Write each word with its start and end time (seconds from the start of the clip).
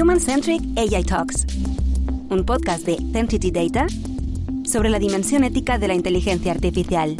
Human 0.00 0.20
Centric 0.20 0.62
AI 0.76 1.02
Talks, 1.02 1.44
un 2.30 2.44
podcast 2.46 2.86
de 2.86 2.98
Entity 3.18 3.50
Data 3.50 3.88
sobre 4.64 4.90
la 4.90 5.00
dimensión 5.00 5.42
ética 5.42 5.76
de 5.76 5.88
la 5.88 5.94
inteligencia 5.94 6.52
artificial. 6.52 7.16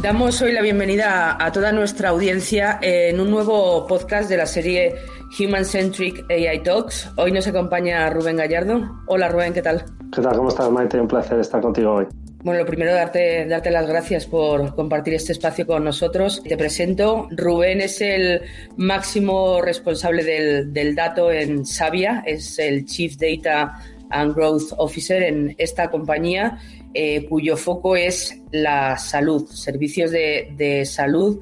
Damos 0.00 0.40
hoy 0.40 0.52
la 0.52 0.62
bienvenida 0.62 1.36
a 1.44 1.50
toda 1.50 1.72
nuestra 1.72 2.10
audiencia 2.10 2.78
en 2.80 3.18
un 3.18 3.28
nuevo 3.28 3.88
podcast 3.88 4.30
de 4.30 4.36
la 4.36 4.46
serie 4.46 4.94
Human 5.36 5.64
Centric 5.64 6.30
AI 6.30 6.62
Talks. 6.62 7.10
Hoy 7.16 7.32
nos 7.32 7.48
acompaña 7.48 8.08
Rubén 8.08 8.36
Gallardo. 8.36 9.02
Hola 9.06 9.28
Rubén, 9.28 9.52
¿qué 9.52 9.62
tal? 9.62 9.84
¿Qué 10.12 10.22
tal? 10.22 10.36
¿Cómo 10.36 10.50
estás, 10.50 10.70
Maite? 10.70 11.00
Un 11.00 11.08
placer 11.08 11.40
estar 11.40 11.60
contigo 11.60 11.94
hoy. 11.94 12.06
Bueno, 12.42 12.60
lo 12.60 12.66
primero, 12.66 12.94
darte, 12.94 13.44
darte 13.44 13.70
las 13.70 13.86
gracias 13.86 14.24
por 14.24 14.74
compartir 14.74 15.12
este 15.12 15.32
espacio 15.32 15.66
con 15.66 15.84
nosotros. 15.84 16.42
Te 16.42 16.56
presento. 16.56 17.28
Rubén 17.30 17.82
es 17.82 18.00
el 18.00 18.40
máximo 18.78 19.60
responsable 19.60 20.24
del, 20.24 20.72
del 20.72 20.94
dato 20.94 21.30
en 21.30 21.66
Savia, 21.66 22.22
es 22.24 22.58
el 22.58 22.86
Chief 22.86 23.14
Data 23.18 23.74
and 24.08 24.34
Growth 24.34 24.72
Officer 24.78 25.22
en 25.22 25.54
esta 25.58 25.90
compañía, 25.90 26.58
eh, 26.94 27.26
cuyo 27.28 27.58
foco 27.58 27.94
es 27.94 28.40
la 28.52 28.96
salud, 28.96 29.46
servicios 29.46 30.10
de, 30.10 30.54
de 30.56 30.86
salud, 30.86 31.40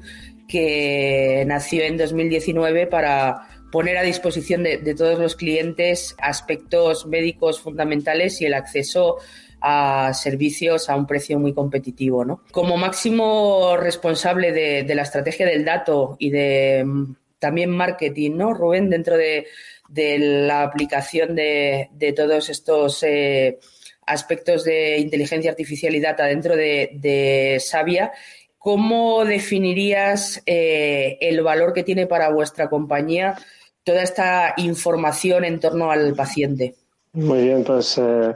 que 0.49 1.45
nació 1.47 1.83
en 1.83 1.95
2019 1.95 2.87
para 2.87 3.47
poner 3.71 3.97
a 3.97 4.03
disposición 4.03 4.63
de 4.63 4.95
todos 4.95 5.17
los 5.17 5.35
clientes 5.35 6.15
aspectos 6.19 7.05
médicos 7.05 7.61
fundamentales 7.61 8.41
y 8.41 8.47
el 8.47 8.55
acceso 8.55 9.17
a 9.61 10.13
servicios 10.13 10.89
a 10.89 10.95
un 10.95 11.05
precio 11.05 11.39
muy 11.39 11.53
competitivo. 11.53 12.23
¿no? 12.25 12.43
Como 12.51 12.77
máximo 12.77 13.77
responsable 13.77 14.51
de, 14.51 14.83
de, 14.83 14.95
la 14.95 15.03
estrategia 15.03 15.45
del 15.45 15.65
dato 15.65 16.15
y 16.19 16.29
de 16.29 16.83
mm, 16.85 17.15
también 17.39 17.69
marketing, 17.69 18.31
¿no, 18.35 18.53
Rubén? 18.53 18.89
Dentro 18.89 19.17
de, 19.17 19.47
de 19.89 20.19
la 20.19 20.63
aplicación 20.63 21.35
de, 21.35 21.89
de 21.93 22.13
todos 22.13 22.49
estos 22.49 23.03
eh, 23.03 23.59
aspectos 24.05 24.63
de 24.63 24.97
inteligencia 24.99 25.51
artificial 25.51 25.95
y 25.95 25.99
data 25.99 26.25
dentro 26.25 26.55
de, 26.55 27.61
Savia, 27.63 28.11
¿cómo 28.57 29.25
definirías 29.25 30.41
eh, 30.45 31.17
el 31.21 31.41
valor 31.41 31.73
que 31.73 31.83
tiene 31.83 32.07
para 32.07 32.29
vuestra 32.29 32.69
compañía 32.69 33.35
toda 33.83 34.03
esta 34.03 34.53
información 34.57 35.45
en 35.45 35.59
torno 35.59 35.91
al 35.91 36.13
paciente? 36.13 36.75
Muy 37.13 37.43
bien, 37.43 37.63
pues 37.63 37.97
eh, 37.97 38.35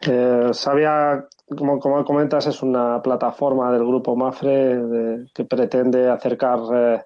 eh, 0.00 0.50
Sabia, 0.52 1.28
como, 1.56 1.78
como, 1.78 2.04
comentas, 2.04 2.46
es 2.46 2.62
una 2.62 3.02
plataforma 3.02 3.70
del 3.70 3.84
grupo 3.84 4.16
Mafre 4.16 5.26
que 5.34 5.44
pretende 5.44 6.08
acercar 6.08 6.58
eh, 6.74 7.02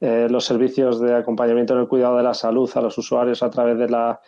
eh, 0.00 0.26
los 0.30 0.44
servicios 0.44 1.00
de 1.00 1.16
acompañamiento 1.16 1.74
en 1.74 1.80
el 1.80 1.88
cuidado 1.88 2.18
de 2.18 2.22
la 2.22 2.34
salud 2.34 2.70
a 2.74 2.80
los 2.80 2.96
usuarios 2.98 3.42
a 3.42 3.50
través 3.50 3.78
de 3.78 3.88
la 3.88 4.20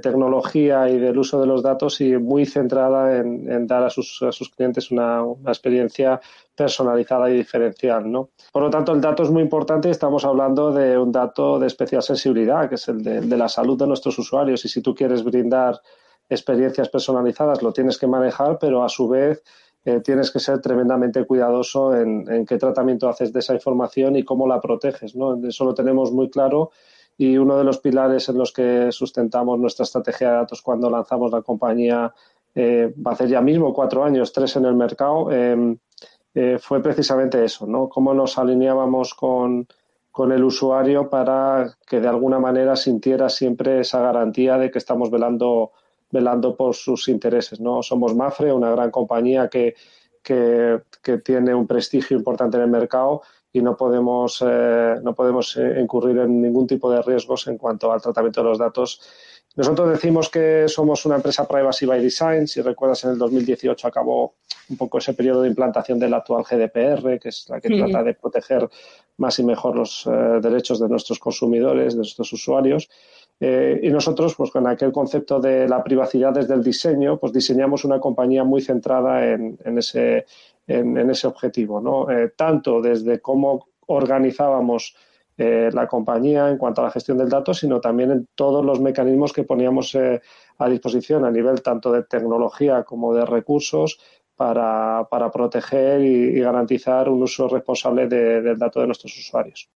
tecnología 0.00 0.88
y 0.88 1.00
del 1.00 1.18
uso 1.18 1.40
de 1.40 1.48
los 1.48 1.60
datos 1.60 2.00
y 2.00 2.16
muy 2.16 2.46
centrada 2.46 3.16
en, 3.16 3.66
dar 3.66 3.82
a 3.82 3.90
sus, 3.90 4.22
a 4.22 4.30
sus 4.30 4.48
clientes 4.48 4.92
una, 4.92 5.24
experiencia 5.48 6.20
personalizada 6.54 7.28
y 7.28 7.38
diferencial. 7.38 8.08
¿no? 8.08 8.30
Por 8.52 8.62
lo 8.62 8.70
tanto, 8.70 8.92
el 8.92 9.00
dato 9.00 9.24
es 9.24 9.30
muy 9.30 9.42
importante 9.42 9.88
y 9.88 9.90
estamos 9.90 10.24
hablando 10.24 10.70
de 10.70 10.96
un 10.96 11.10
dato 11.10 11.58
de 11.58 11.66
especial 11.66 12.04
sensibilidad, 12.04 12.68
que 12.68 12.76
es 12.76 12.86
el 12.86 13.02
de 13.02 13.36
la 13.36 13.48
salud 13.48 13.76
de 13.76 13.88
nuestros 13.88 14.16
usuarios. 14.16 14.64
Y 14.64 14.68
si 14.68 14.80
tú 14.80 14.94
quieres 14.94 15.24
brindar 15.24 15.80
experiencias 16.28 16.88
personalizadas 16.88 17.62
lo 17.62 17.72
tienes 17.72 17.98
que 17.98 18.06
manejar, 18.06 18.58
pero 18.58 18.84
a 18.84 18.88
su 18.88 19.08
vez 19.08 19.42
eh, 19.84 20.00
tienes 20.00 20.30
que 20.30 20.40
ser 20.40 20.60
tremendamente 20.60 21.24
cuidadoso 21.24 21.94
en, 21.94 22.46
qué 22.46 22.56
tratamiento 22.56 23.08
haces 23.08 23.32
de 23.32 23.40
esa 23.40 23.54
información 23.54 24.16
y 24.16 24.24
cómo 24.24 24.46
la 24.46 24.60
proteges. 24.60 25.14
Eso 25.14 25.64
lo 25.64 25.74
tenemos 25.74 26.12
muy 26.12 26.30
claro 26.30 26.70
y 27.16 27.36
uno 27.36 27.56
de 27.56 27.64
los 27.64 27.78
pilares 27.78 28.28
en 28.28 28.38
los 28.38 28.52
que 28.52 28.90
sustentamos 28.90 29.58
nuestra 29.58 29.84
estrategia 29.84 30.30
de 30.30 30.36
datos 30.36 30.62
cuando 30.62 30.90
lanzamos 30.90 31.30
la 31.30 31.42
compañía, 31.42 32.12
eh, 32.54 32.92
va 33.04 33.12
a 33.12 33.14
hacer 33.14 33.28
ya 33.28 33.40
mismo 33.40 33.72
cuatro 33.72 34.04
años, 34.04 34.32
tres 34.32 34.56
en 34.56 34.64
el 34.64 34.74
mercado, 34.74 35.30
eh, 35.30 35.76
eh, 36.34 36.58
fue 36.60 36.82
precisamente 36.82 37.44
eso, 37.44 37.66
¿no? 37.66 37.88
Cómo 37.88 38.14
nos 38.14 38.38
alineábamos 38.38 39.14
con 39.14 39.66
el 40.32 40.44
usuario 40.44 41.08
para 41.08 41.76
que 41.86 42.00
de 42.00 42.08
alguna 42.08 42.38
manera 42.38 42.74
sintiera 42.76 43.28
siempre 43.28 43.80
esa 43.80 44.00
garantía 44.00 44.58
de 44.58 44.70
que 44.70 44.78
estamos 44.78 45.10
velando 45.10 45.72
velando 46.14 46.56
por 46.56 46.74
sus 46.74 47.08
intereses. 47.08 47.60
¿no? 47.60 47.82
Somos 47.82 48.14
Mafre, 48.14 48.52
una 48.52 48.70
gran 48.70 48.90
compañía 48.90 49.48
que, 49.48 49.74
que, 50.22 50.80
que 51.02 51.18
tiene 51.18 51.52
un 51.54 51.66
prestigio 51.66 52.16
importante 52.16 52.56
en 52.56 52.62
el 52.62 52.70
mercado 52.70 53.22
y 53.52 53.60
no 53.60 53.76
podemos, 53.76 54.42
eh, 54.46 54.94
no 55.02 55.14
podemos 55.14 55.56
incurrir 55.56 56.18
en 56.18 56.40
ningún 56.40 56.66
tipo 56.66 56.90
de 56.90 57.02
riesgos 57.02 57.46
en 57.48 57.58
cuanto 57.58 57.92
al 57.92 58.00
tratamiento 58.00 58.42
de 58.42 58.48
los 58.48 58.58
datos. 58.58 59.00
Nosotros 59.56 59.90
decimos 59.90 60.28
que 60.28 60.64
somos 60.66 61.04
una 61.06 61.16
empresa 61.16 61.46
privacy 61.46 61.86
by 61.86 62.00
design. 62.00 62.48
Si 62.48 62.60
recuerdas, 62.60 63.04
en 63.04 63.10
el 63.10 63.18
2018 63.18 63.86
acabó 63.86 64.34
un 64.68 64.76
poco 64.76 64.98
ese 64.98 65.14
periodo 65.14 65.42
de 65.42 65.48
implantación 65.48 65.98
del 65.98 66.14
actual 66.14 66.42
GDPR, 66.42 67.20
que 67.20 67.28
es 67.28 67.46
la 67.48 67.60
que 67.60 67.68
sí. 67.68 67.78
trata 67.78 68.02
de 68.02 68.14
proteger 68.14 68.68
más 69.18 69.38
y 69.38 69.44
mejor 69.44 69.76
los 69.76 70.06
eh, 70.06 70.10
derechos 70.40 70.80
de 70.80 70.88
nuestros 70.88 71.20
consumidores, 71.20 71.92
de 71.92 71.98
nuestros 71.98 72.32
usuarios. 72.32 72.88
Eh, 73.40 73.80
y 73.82 73.90
nosotros, 73.90 74.34
pues 74.36 74.50
con 74.50 74.66
aquel 74.66 74.92
concepto 74.92 75.40
de 75.40 75.68
la 75.68 75.82
privacidad 75.82 76.32
desde 76.32 76.54
el 76.54 76.62
diseño, 76.62 77.18
pues 77.18 77.32
diseñamos 77.32 77.84
una 77.84 78.00
compañía 78.00 78.44
muy 78.44 78.62
centrada 78.62 79.26
en, 79.26 79.58
ese, 79.78 80.26
en, 80.66 81.10
ese 81.10 81.26
objetivo, 81.26 81.80
¿no? 81.80 82.10
Eh, 82.10 82.32
tanto 82.36 82.80
desde 82.80 83.20
cómo 83.20 83.68
organizábamos 83.86 84.94
eh, 85.36 85.68
la 85.72 85.88
compañía 85.88 86.48
en 86.48 86.58
cuanto 86.58 86.80
a 86.80 86.84
la 86.84 86.90
gestión 86.92 87.18
del 87.18 87.28
dato, 87.28 87.52
sino 87.52 87.80
también 87.80 88.12
en 88.12 88.28
todos 88.36 88.64
los 88.64 88.80
mecanismos 88.80 89.32
que 89.32 89.42
poníamos 89.42 89.92
eh, 89.96 90.20
a 90.58 90.68
disposición 90.68 91.24
a 91.24 91.30
nivel 91.30 91.60
tanto 91.60 91.90
de 91.90 92.04
tecnología 92.04 92.84
como 92.84 93.12
de 93.12 93.26
recursos 93.26 93.98
para, 94.36 95.08
para 95.10 95.32
proteger 95.32 96.02
y, 96.02 96.38
garantizar 96.38 97.08
un 97.08 97.22
uso 97.22 97.48
responsable 97.48 98.06
de, 98.06 98.42
del 98.42 98.58
dato 98.58 98.80
de 98.80 98.86
nuestros 98.86 99.16
usuarios. 99.18 99.68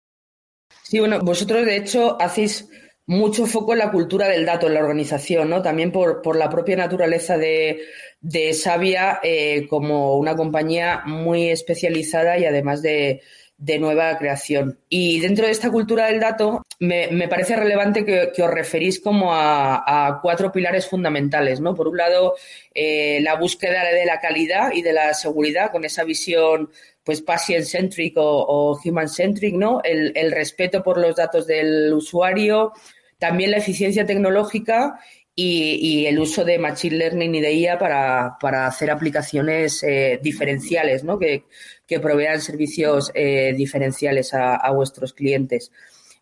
Sí, 0.84 1.00
bueno, 1.00 1.20
vosotros 1.22 1.66
de 1.66 1.78
hecho 1.78 2.22
hacéis 2.22 2.70
mucho 3.08 3.46
foco 3.46 3.72
en 3.74 3.80
la 3.80 3.92
cultura 3.92 4.28
del 4.28 4.46
dato 4.46 4.68
en 4.68 4.74
la 4.74 4.82
organización, 4.82 5.50
¿no? 5.50 5.62
También 5.62 5.92
por, 5.92 6.22
por 6.22 6.36
la 6.36 6.50
propia 6.50 6.76
naturaleza 6.76 7.38
de, 7.38 7.80
de 8.20 8.54
Savia 8.54 9.20
eh, 9.24 9.66
como 9.70 10.18
una 10.18 10.36
compañía 10.36 11.04
muy 11.06 11.50
especializada 11.50 12.38
y 12.38 12.44
además 12.44 12.82
de, 12.82 13.22
de, 13.58 13.80
nueva 13.80 14.18
creación. 14.18 14.80
Y 14.90 15.22
dentro 15.22 15.46
de 15.46 15.54
esta 15.54 15.72
cultura 15.72 16.08
del 16.08 16.20
dato, 16.20 16.64
me, 16.80 17.08
me 17.08 17.30
parece 17.30 17.56
relevante 17.56 18.04
que, 18.04 18.42
os 18.42 18.52
referís 18.52 19.00
como 19.00 19.34
a, 19.34 20.20
cuatro 20.22 20.52
pilares 20.52 20.86
fundamentales, 20.88 21.62
¿no? 21.62 21.74
Por 21.76 21.88
un 21.88 21.96
lado, 21.96 22.36
eh, 22.74 23.20
la 23.22 23.36
búsqueda 23.36 23.86
de 23.86 24.06
la 24.06 24.20
calidad 24.20 24.74
y 24.74 24.82
de 24.82 24.92
la 24.92 25.14
seguridad 25.14 25.72
con 25.72 25.86
esa 25.86 26.04
visión 26.04 26.70
pues 27.06 27.22
patient-centric 27.22 28.16
o, 28.18 28.78
human-centric, 28.84 29.56
¿no? 29.56 29.80
El 29.82 30.30
respeto 30.30 30.84
por 30.84 30.98
los 30.98 31.16
datos 31.16 31.48
del 31.48 31.94
usuario, 31.94 32.74
también 33.20 33.52
la 33.52 33.58
eficiencia 33.58 34.06
tecnológica 34.06 35.00
y, 35.40 36.08
el 36.08 36.18
uso 36.20 36.44
de 36.44 36.58
Machine 36.58 36.98
Learning 36.98 37.36
y 37.36 37.42
de 37.42 37.54
IA 37.54 37.78
para, 37.78 38.38
para 38.42 38.66
hacer 38.66 38.90
aplicaciones 38.90 39.84
eh, 39.84 40.20
diferenciales, 40.22 41.04
¿no? 41.04 41.20
que, 41.20 41.44
que, 41.86 42.00
provean 42.00 42.42
servicios 42.42 43.12
eh, 43.14 43.54
diferenciales 43.56 44.34
a, 44.34 44.56
a, 44.56 44.72
vuestros 44.72 45.14
clientes. 45.14 45.72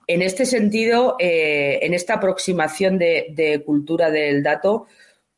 En 0.08 0.22
este 0.22 0.46
sentido, 0.46 1.16
eh, 1.18 1.80
en 1.82 1.94
esta 1.94 2.16
aproximación 2.16 2.98
de, 2.98 3.28
de, 3.30 3.64
cultura 3.64 4.12
del 4.12 4.44
dato, 4.44 4.88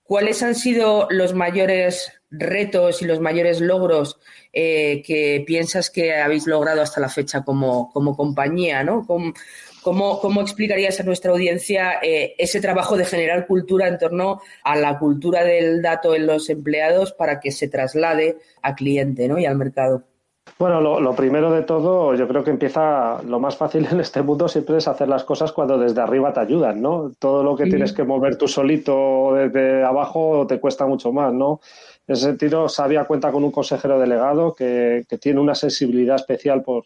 ¿cuáles 0.01 0.41
han 0.41 0.55
sido 0.55 1.07
los 1.11 1.35
mayores 1.35 2.11
retos 2.31 3.03
y 3.03 3.05
los 3.05 3.19
mayores 3.19 3.61
logros 3.61 4.19
que 4.51 5.43
piensas 5.45 5.91
que 5.91 6.15
habéis 6.15 6.47
logrado 6.47 6.81
hasta 6.81 6.99
la 6.99 7.09
fecha 7.09 7.43
como, 7.43 7.91
como 7.93 8.17
compañía? 8.17 8.83
¿no? 8.83 9.05
¿Cómo, 9.05 9.33
¿cómo, 9.87 10.19
cómo 10.19 10.41
explicarías 10.41 10.99
a 10.99 11.03
nuestra 11.03 11.31
audiencia 11.31 11.93
eh, 12.03 12.35
ese 12.37 12.59
trabajo 12.59 12.97
de 12.97 13.05
generar 13.05 13.47
cultura 13.47 13.87
en 13.87 13.97
torno 13.97 14.41
a 14.65 14.75
la 14.75 14.99
cultura 14.99 15.45
del 15.45 15.81
dato 15.81 16.13
en 16.13 16.27
los 16.27 16.49
empleados 16.49 17.13
para 17.13 17.39
que 17.39 17.51
se 17.51 17.69
traslade 17.69 18.35
al 18.61 18.75
cliente 18.75 19.29
¿no? 19.29 19.39
y 19.39 19.45
al 19.45 19.55
mercado? 19.55 20.03
Bueno, 20.59 20.81
lo, 20.81 21.15
primero 21.15 21.51
de 21.51 21.61
todo, 21.61 22.15
yo 22.15 22.27
creo 22.27 22.43
que 22.43 22.51
empieza 22.51 23.21
lo 23.23 23.39
más 23.39 23.55
fácil 23.55 23.87
en 23.89 24.01
este 24.01 24.21
mundo 24.21 24.49
siempre 24.49 24.75
es 24.77 24.89
hacer 24.89 25.07
las 25.07 25.23
cosas 25.23 25.53
cuando 25.53 25.77
desde 25.77 26.01
arriba 26.01 26.33
te 26.33 26.41
ayudan, 26.41 26.81
¿no? 26.81 27.11
Todo 27.17 27.43
lo 27.43 27.55
que 27.55 27.65
tienes 27.65 27.93
que 27.93 28.03
mover 28.03 28.37
tú 28.37 28.47
solito 28.47 29.33
desde 29.35 29.83
abajo 29.83 30.45
te 30.47 30.59
cuesta 30.59 30.85
mucho 30.85 31.13
más, 31.13 31.31
¿no? 31.31 31.61
En 32.07 32.13
ese 32.13 32.23
sentido, 32.23 32.67
Sabia 32.67 33.05
cuenta 33.05 33.31
con 33.31 33.43
un 33.43 33.51
consejero 33.51 33.99
delegado 33.99 34.53
que, 34.53 35.05
tiene 35.21 35.39
una 35.39 35.55
sensibilidad 35.55 36.15
especial 36.15 36.61
por 36.63 36.85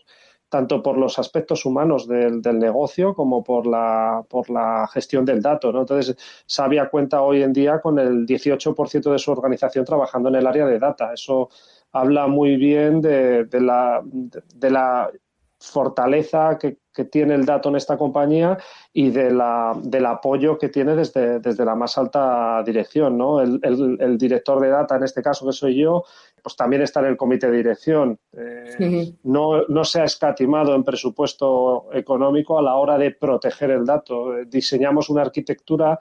tanto 0.51 0.83
por 0.83 0.97
los 0.97 1.17
aspectos 1.17 1.65
humanos 1.65 2.09
del, 2.09 2.41
negocio 2.59 3.15
como 3.15 3.41
por 3.41 3.65
la, 3.65 4.21
por 4.27 4.49
la 4.49 4.85
gestión 4.93 5.23
del 5.23 5.41
dato. 5.41 5.71
¿no? 5.71 5.79
Entonces, 5.79 6.17
Sabia 6.45 6.89
cuenta 6.89 7.21
hoy 7.21 7.41
en 7.41 7.53
día 7.53 7.79
con 7.79 7.97
el 7.97 8.25
18% 8.27 9.11
de 9.13 9.17
su 9.17 9.31
organización 9.31 9.85
trabajando 9.85 10.27
en 10.27 10.35
el 10.35 10.45
área 10.45 10.65
de 10.65 10.77
data. 10.77 11.13
Eso 11.13 11.49
habla 11.93 12.27
muy 12.27 12.57
bien 12.57 12.99
de, 12.99 13.47
la, 13.61 14.01
de, 14.03 14.69
la 14.69 15.09
fortaleza 15.57 16.57
que, 16.59 16.77
tiene 17.09 17.33
el 17.33 17.45
dato 17.45 17.69
en 17.69 17.77
esta 17.77 17.97
compañía 17.97 18.57
y 18.91 19.09
de 19.09 19.31
la, 19.31 19.73
del 19.81 20.05
apoyo 20.05 20.57
que 20.57 20.67
tiene 20.67 20.95
desde, 20.95 21.39
desde 21.39 21.63
la 21.63 21.73
más 21.73 21.97
alta 21.97 22.61
dirección. 22.63 23.17
¿no? 23.17 23.39
El, 23.41 24.17
director 24.17 24.59
de 24.59 24.67
data, 24.67 24.97
en 24.97 25.03
este 25.03 25.23
caso 25.23 25.45
que 25.45 25.53
soy 25.53 25.79
yo, 25.79 26.03
pues 26.41 26.55
también 26.55 26.81
está 26.81 26.99
en 27.01 27.07
el 27.07 27.17
comité 27.17 27.49
de 27.49 27.57
dirección. 27.57 28.19
Eh, 28.33 29.13
no, 29.23 29.67
no 29.67 29.83
se 29.83 30.01
ha 30.01 30.05
escatimado 30.05 30.75
en 30.75 30.83
presupuesto 30.83 31.89
económico 31.93 32.57
a 32.57 32.61
la 32.61 32.75
hora 32.75 32.97
de 32.97 33.11
proteger 33.11 33.71
el 33.71 33.85
dato. 33.85 34.33
Diseñamos 34.45 35.09
una 35.09 35.21
arquitectura 35.21 35.99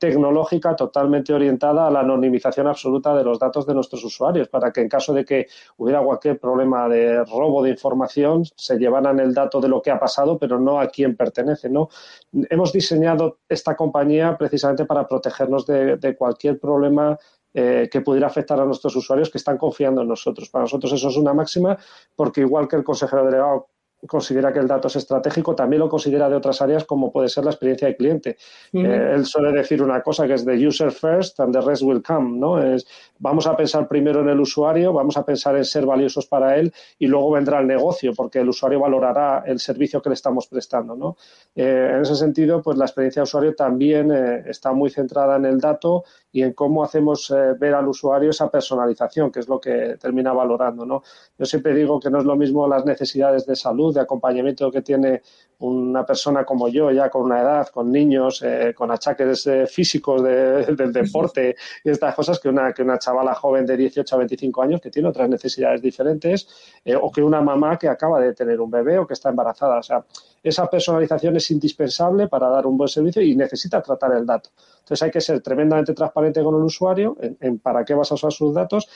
tecnológica 0.00 0.74
totalmente 0.74 1.34
orientada 1.34 1.86
a 1.86 1.90
la 1.90 2.00
anonimización 2.00 2.66
absoluta 2.66 3.14
de 3.14 3.22
los 3.22 3.38
datos 3.38 3.66
de 3.66 3.74
nuestros 3.74 4.02
usuarios, 4.02 4.48
para 4.48 4.72
que 4.72 4.80
en 4.80 4.88
caso 4.88 5.12
de 5.12 5.26
que 5.26 5.46
hubiera 5.76 6.02
cualquier 6.02 6.40
problema 6.40 6.88
de 6.88 7.22
robo 7.26 7.62
de 7.62 7.70
información, 7.70 8.44
se 8.56 8.78
llevaran 8.78 9.20
el 9.20 9.34
dato 9.34 9.60
de 9.60 9.68
lo 9.68 9.82
que 9.82 9.90
ha 9.90 10.00
pasado, 10.00 10.38
pero 10.38 10.58
no 10.58 10.80
a 10.80 10.88
quién 10.88 11.16
pertenece. 11.16 11.68
¿no? 11.68 11.90
Hemos 12.32 12.72
diseñado 12.72 13.40
esta 13.46 13.76
compañía 13.76 14.38
precisamente 14.38 14.86
para 14.86 15.06
protegernos 15.06 15.66
de, 15.66 16.16
cualquier 16.18 16.58
problema 16.58 17.18
eh, 17.54 17.88
que 17.90 18.00
pudiera 18.00 18.26
afectar 18.26 18.60
a 18.60 18.64
nuestros 18.64 18.94
usuarios 18.96 19.30
que 19.30 19.38
están 19.38 19.58
confiando 19.58 20.02
en 20.02 20.08
nosotros. 20.08 20.48
Para 20.48 20.64
nosotros 20.64 20.92
eso 20.92 21.08
es 21.08 21.16
una 21.16 21.34
máxima 21.34 21.76
porque 22.14 22.42
igual 22.42 22.68
que 22.68 22.76
el 22.76 22.84
consejero 22.84 23.24
delegado 23.24 23.68
considera 24.06 24.52
que 24.52 24.58
el 24.58 24.66
dato 24.66 24.88
es 24.88 24.96
estratégico, 24.96 25.54
también 25.54 25.80
lo 25.80 25.88
considera 25.88 26.28
de 26.28 26.36
otras 26.36 26.60
áreas 26.62 26.84
como 26.84 27.12
puede 27.12 27.28
ser 27.28 27.44
la 27.44 27.50
experiencia 27.50 27.88
de 27.88 27.96
cliente. 27.96 28.36
Eh, 28.72 29.12
él 29.14 29.26
suele 29.26 29.52
decir 29.52 29.82
una 29.82 30.00
cosa 30.02 30.26
que 30.26 30.34
es 30.34 30.44
de 30.44 30.66
user 30.66 30.90
first 30.90 31.38
and 31.40 31.52
the 31.52 31.60
rest 31.60 31.82
will 31.82 32.02
come, 32.02 32.38
¿no? 32.38 32.62
Es 32.62 32.86
vamos 33.18 33.46
a 33.46 33.56
pensar 33.56 33.86
primero 33.88 34.20
en 34.20 34.28
el 34.28 34.40
usuario, 34.40 34.92
vamos 34.92 35.16
a 35.16 35.24
pensar 35.24 35.56
en 35.56 35.64
ser 35.64 35.84
valiosos 35.84 36.26
para 36.26 36.56
él 36.56 36.72
y 36.98 37.06
luego 37.06 37.32
vendrá 37.32 37.60
el 37.60 37.66
negocio 37.66 38.12
porque 38.14 38.40
el 38.40 38.48
usuario 38.48 38.80
valorará 38.80 39.42
el 39.46 39.58
servicio 39.58 40.00
que 40.00 40.08
le 40.08 40.14
estamos 40.14 40.46
prestando, 40.46 40.96
¿no? 40.96 41.16
Eh, 41.54 41.92
en 41.94 42.02
ese 42.02 42.16
sentido, 42.16 42.62
pues 42.62 42.78
la 42.78 42.86
experiencia 42.86 43.20
de 43.20 43.24
usuario 43.24 43.54
también 43.54 44.10
eh, 44.12 44.44
está 44.46 44.72
muy 44.72 44.90
centrada 44.90 45.36
en 45.36 45.44
el 45.44 45.60
dato 45.60 46.04
y 46.32 46.42
en 46.42 46.52
cómo 46.52 46.84
hacemos 46.84 47.32
ver 47.58 47.74
al 47.74 47.88
usuario 47.88 48.30
esa 48.30 48.50
personalización, 48.50 49.32
que 49.32 49.40
es 49.40 49.48
lo 49.48 49.60
que 49.60 49.96
termina 50.00 50.32
valorando, 50.32 50.86
¿no? 50.86 51.02
Yo 51.38 51.44
siempre 51.44 51.74
digo 51.74 51.98
que 51.98 52.10
no 52.10 52.18
es 52.18 52.24
lo 52.24 52.36
mismo 52.36 52.68
las 52.68 52.84
necesidades 52.84 53.46
de 53.46 53.56
salud 53.56 53.94
de 53.94 54.00
acompañamiento 54.00 54.70
que 54.70 54.82
tiene 54.82 55.22
una 55.60 56.04
persona 56.06 56.44
como 56.44 56.68
yo, 56.68 56.90
ya 56.90 57.10
con 57.10 57.22
una 57.22 57.40
edad, 57.40 57.68
con 57.68 57.92
niños, 57.92 58.42
eh, 58.42 58.72
con 58.74 58.90
achaques 58.90 59.46
eh, 59.46 59.66
físicos 59.66 60.22
del 60.22 60.92
deporte 60.92 61.56
y 61.84 61.90
estas 61.90 62.14
cosas, 62.14 62.38
que 62.40 62.48
una, 62.48 62.72
que 62.72 62.82
una 62.82 62.98
chavala 62.98 63.34
joven 63.34 63.66
de 63.66 63.76
18 63.76 64.14
a 64.14 64.18
25 64.18 64.62
años 64.62 64.80
que 64.80 64.90
tiene 64.90 65.08
otras 65.08 65.28
necesidades 65.28 65.82
diferentes, 65.82 66.48
eh, 66.84 66.96
o 66.96 67.10
que 67.12 67.22
una 67.22 67.40
mamá 67.40 67.78
que 67.78 67.88
acaba 67.88 68.20
de 68.20 68.32
tener 68.34 68.60
un 68.60 68.70
bebé 68.70 68.98
o 68.98 69.06
que 69.06 69.14
está 69.14 69.28
embarazada. 69.28 69.78
O 69.78 69.82
sea, 69.82 70.04
esa 70.42 70.68
personalización 70.68 71.36
es 71.36 71.50
indispensable 71.50 72.28
para 72.28 72.48
dar 72.48 72.66
un 72.66 72.78
buen 72.78 72.88
servicio 72.88 73.20
y 73.20 73.36
necesita 73.36 73.82
tratar 73.82 74.12
el 74.14 74.24
dato. 74.24 74.50
Entonces 74.78 75.02
hay 75.02 75.10
que 75.10 75.20
ser 75.20 75.40
tremendamente 75.42 75.92
transparente 75.92 76.42
con 76.42 76.54
el 76.54 76.62
usuario 76.62 77.16
en 77.20 77.58
para 77.58 77.84
qué 77.84 77.94
vas 77.94 78.10
a 78.10 78.14
usar 78.14 78.32
sus 78.32 78.54
datos 78.54 78.88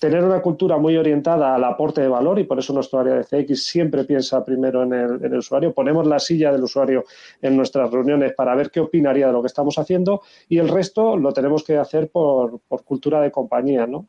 tener 0.00 0.24
una 0.24 0.40
cultura 0.40 0.78
muy 0.78 0.96
orientada 0.96 1.54
al 1.54 1.62
aporte 1.62 2.00
de 2.00 2.08
valor 2.08 2.38
y 2.38 2.44
por 2.44 2.58
eso 2.58 2.72
nuestro 2.72 3.00
área 3.00 3.14
de 3.14 3.24
CX 3.24 3.64
siempre 3.64 4.04
piensa 4.04 4.42
primero 4.42 4.82
en 4.82 4.94
el, 4.94 5.36
usuario. 5.36 5.74
Ponemos 5.74 6.06
la 6.06 6.18
silla 6.18 6.50
del 6.50 6.64
usuario 6.64 7.04
en 7.42 7.54
nuestras 7.54 7.90
reuniones 7.90 8.32
para 8.32 8.54
ver 8.54 8.70
qué 8.70 8.80
opinaría 8.80 9.26
de 9.26 9.32
lo 9.34 9.42
que 9.42 9.48
estamos 9.48 9.78
haciendo 9.78 10.22
y 10.48 10.56
el 10.56 10.68
resto 10.68 11.18
lo 11.18 11.32
tenemos 11.34 11.62
que 11.64 11.76
hacer 11.76 12.10
por, 12.10 12.60
cultura 12.82 13.20
de 13.20 13.30
compañía. 13.30 13.86
¿no? 13.86 14.06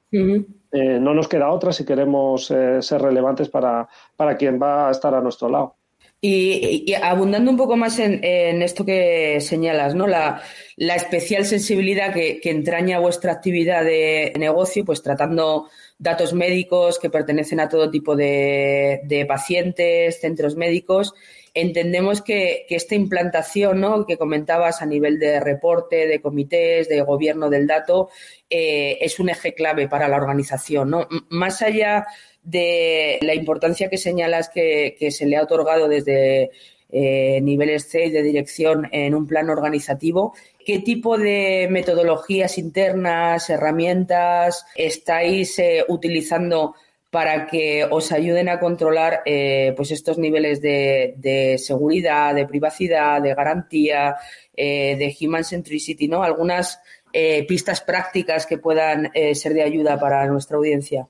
Eh, 0.72 0.98
no 1.00 1.14
nos 1.14 1.28
queda 1.28 1.52
otra 1.52 1.74
si 1.74 1.84
queremos 1.84 2.50
eh, 2.52 2.82
ser 2.82 3.02
relevantes 3.02 3.50
para, 3.50 3.88
para 4.16 4.38
quien 4.38 4.62
va 4.62 4.88
a 4.88 4.92
estar 4.92 5.14
a 5.14 5.20
nuestro 5.20 5.50
lado. 5.50 5.76
Y, 6.24 6.94
abundando 7.02 7.50
un 7.50 7.58
poco 7.58 7.76
más 7.76 7.98
en, 7.98 8.62
esto 8.62 8.86
que 8.86 9.42
señalas, 9.42 9.96
¿no? 9.96 10.06
La, 10.06 10.44
especial 10.78 11.46
sensibilidad 11.46 12.14
que, 12.14 12.40
entraña 12.44 13.00
vuestra 13.00 13.32
actividad 13.32 13.84
de 13.84 14.32
negocio, 14.38 14.86
pues 14.86 15.02
tratando 15.02 15.68
datos 15.98 16.34
médicos 16.34 17.00
que 17.00 17.10
pertenecen 17.10 17.60
a 17.60 17.70
todo 17.70 17.90
tipo 17.90 18.16
de, 18.16 19.26
pacientes, 19.28 20.22
centros 20.22 20.56
médicos, 20.56 21.16
entendemos 21.56 22.22
que, 22.22 22.68
esta 22.70 22.94
implantación 22.94 23.82
¿no? 23.82 24.06
que 24.06 24.18
comentabas 24.18 24.84
a 24.84 24.86
nivel 24.86 25.18
de 25.18 25.40
reporte, 25.40 26.06
de 26.06 26.22
comités, 26.22 26.88
de 26.88 27.02
gobierno 27.02 27.50
del 27.50 27.66
dato, 27.66 28.10
eh, 28.48 29.00
es 29.02 29.20
un 29.20 29.30
eje 29.30 29.56
clave 29.56 29.88
para 29.88 30.08
la 30.08 30.18
organización. 30.18 30.92
¿no? 30.92 31.08
Más 31.30 31.64
allá 31.64 32.06
la 32.44 33.36
importancia 33.36 33.90
que 33.90 33.98
señalas 33.98 34.50
que, 34.50 34.96
se 35.12 35.26
le 35.26 35.38
ha 35.38 35.44
otorgado 35.44 35.88
desde 35.88 36.52
eh, 36.90 37.40
niveles 37.42 37.90
C 37.90 38.10
de 38.10 38.24
dirección 38.24 38.88
en 38.92 39.16
un 39.16 39.28
plan 39.28 39.50
organizativo. 39.50 40.34
¿Qué 40.66 40.80
tipo 40.80 41.18
de 41.18 41.68
metodologías 41.70 42.58
internas, 42.58 43.50
herramientas 43.50 44.66
estáis 44.76 45.58
eh, 45.60 45.86
utilizando 45.88 46.76
para 47.10 47.46
que 47.46 47.86
os 47.90 48.12
ayuden 48.12 48.48
a 48.48 48.60
controlar 48.60 49.22
eh, 49.26 49.74
pues 49.76 49.92
estos 49.92 50.18
niveles 50.18 50.62
de, 50.62 51.58
seguridad, 51.58 52.34
de 52.34 52.46
privacidad, 52.46 53.22
de 53.22 53.36
garantía, 53.36 54.16
de 54.56 55.18
human 55.20 55.44
centricity, 55.44 56.08
¿no? 56.08 56.24
Algunas 56.24 56.80
pistas 57.48 57.82
prácticas 57.82 58.46
que 58.46 58.60
puedan 58.60 59.12
ser 59.34 59.54
de 59.54 59.64
ayuda 59.64 60.00
para 60.00 60.26
nuestra 60.28 60.56
audiencia. 60.56 61.10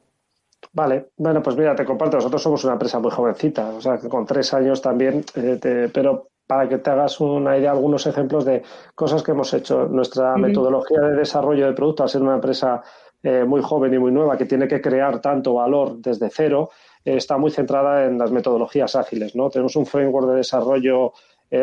Vale, 0.73 1.12
bueno, 1.18 1.44
pues 1.44 1.57
mira, 1.57 1.75
te 1.75 1.83
comparto, 1.83 2.15
nosotros 2.15 2.41
somos 2.41 2.63
una 2.63 2.73
empresa 2.73 2.97
muy 3.00 3.12
jovencita, 3.12 3.69
o 3.69 3.81
sea, 3.81 3.98
que 3.98 4.07
con 4.07 4.25
tres 4.25 4.53
años 4.53 4.81
también, 4.81 5.24
eh, 5.36 5.89
pero 5.93 6.29
para 6.48 6.69
que 6.69 6.77
te 6.77 6.89
hagas 6.89 7.19
una 7.19 7.57
idea, 7.57 7.72
algunos 7.72 8.07
ejemplos 8.07 8.45
de 8.45 8.63
cosas 8.95 9.22
que 9.22 9.31
hemos 9.31 9.53
hecho. 9.53 9.88
Nuestra 9.88 10.36
metodología 10.38 11.01
de 11.01 11.15
desarrollo 11.15 11.65
de 11.67 11.74
producto, 11.74 12.03
al 12.03 12.10
ser 12.10 12.22
una 12.22 12.36
empresa 12.36 12.81
eh, 13.22 13.43
muy 13.43 13.62
joven 13.62 13.93
y 13.93 14.00
muy 14.00 14.12
nueva 14.12 14.38
que 14.38 14.45
tiene 14.45 14.67
que 14.67 14.81
crear 14.81 15.19
tanto 15.19 15.55
valor 15.55 15.98
desde 15.98 16.29
cero, 16.29 16.69
eh, 17.03 17.15
está 17.17 17.38
muy 17.38 17.51
centrada 17.51 18.05
en 18.05 18.17
las 18.17 18.31
metodologías 18.31 18.95
ágiles, 18.95 19.36
¿no? 19.36 19.50
Tenemos 19.50 19.75
un 19.75 19.86
framework 19.86 20.29
de 20.29 20.36
desarrollo 20.38 21.13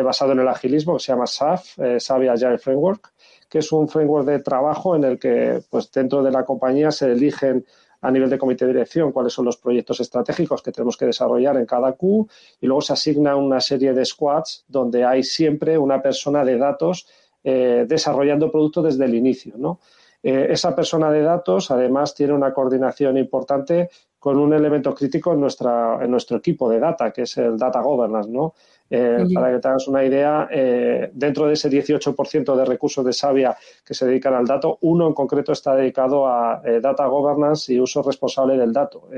basado 0.03 0.33
en 0.33 0.39
el 0.41 0.47
agilismo 0.47 0.93
que 0.93 0.99
se 0.99 1.11
llama 1.11 1.25
SAF, 1.25 1.79
Savvy 1.97 2.27
Agile 2.27 2.59
Framework, 2.59 3.11
que 3.49 3.57
es 3.57 3.71
un 3.71 3.89
framework 3.89 4.27
de 4.27 4.37
trabajo 4.37 4.95
en 4.95 5.03
el 5.03 5.17
que, 5.17 5.61
pues, 5.67 5.91
dentro 5.91 6.21
de 6.21 6.29
la 6.29 6.45
compañía 6.45 6.91
se 6.91 7.11
eligen 7.11 7.65
a 8.01 8.11
nivel 8.11 8.29
de 8.29 8.37
comité 8.37 8.65
de 8.65 8.73
dirección 8.73 9.11
cuáles 9.11 9.33
son 9.33 9.45
los 9.45 9.57
proyectos 9.57 9.99
estratégicos 9.99 10.61
que 10.61 10.71
tenemos 10.71 10.97
que 10.97 11.05
desarrollar 11.05 11.57
en 11.57 11.65
cada 11.65 11.93
Q 11.93 12.27
y 12.61 12.67
luego 12.67 12.81
se 12.81 12.93
asigna 12.93 13.35
una 13.35 13.59
serie 13.59 13.93
de 13.93 14.05
squads 14.05 14.65
donde 14.67 15.03
hay 15.03 15.23
siempre 15.23 15.77
una 15.77 16.01
persona 16.01 16.45
de 16.45 16.57
datos 16.57 17.07
eh, 17.43 17.85
desarrollando 17.87 18.51
producto 18.51 18.81
desde 18.81 19.05
el 19.05 19.15
inicio. 19.15 19.53
¿no? 19.57 19.79
Eh, 20.21 20.47
esa 20.49 20.75
persona 20.75 21.11
de 21.11 21.21
datos 21.21 21.71
además 21.71 22.13
tiene 22.13 22.33
una 22.33 22.53
coordinación 22.53 23.17
importante 23.17 23.89
con 24.17 24.37
un 24.37 24.53
elemento 24.53 24.93
crítico 24.93 25.33
en, 25.33 25.39
nuestra, 25.39 25.99
en 26.03 26.11
nuestro 26.11 26.37
equipo 26.37 26.69
de 26.69 26.79
data, 26.79 27.11
que 27.11 27.21
es 27.21 27.37
el 27.37 27.57
data 27.57 27.79
governance, 27.79 28.29
¿no? 28.29 28.53
Eh, 28.89 29.25
para 29.33 29.53
que 29.53 29.59
te 29.59 29.67
hagas 29.67 29.87
una 29.87 30.03
idea, 30.03 30.47
eh, 30.51 31.11
dentro 31.13 31.45
de 31.45 31.53
ese 31.53 31.69
18% 31.69 32.55
de 32.55 32.65
recursos 32.65 33.05
de 33.05 33.13
Savia 33.13 33.55
que 33.85 33.93
se 33.93 34.07
dedican 34.07 34.33
al 34.33 34.45
dato, 34.45 34.79
uno 34.81 35.07
en 35.07 35.13
concreto 35.13 35.51
está 35.51 35.75
dedicado 35.75 36.27
a 36.27 36.61
eh, 36.65 36.79
data 36.81 37.05
governance 37.05 37.71
y 37.71 37.79
uso 37.79 38.01
responsable 38.01 38.57
del 38.57 38.73
dato. 38.73 39.09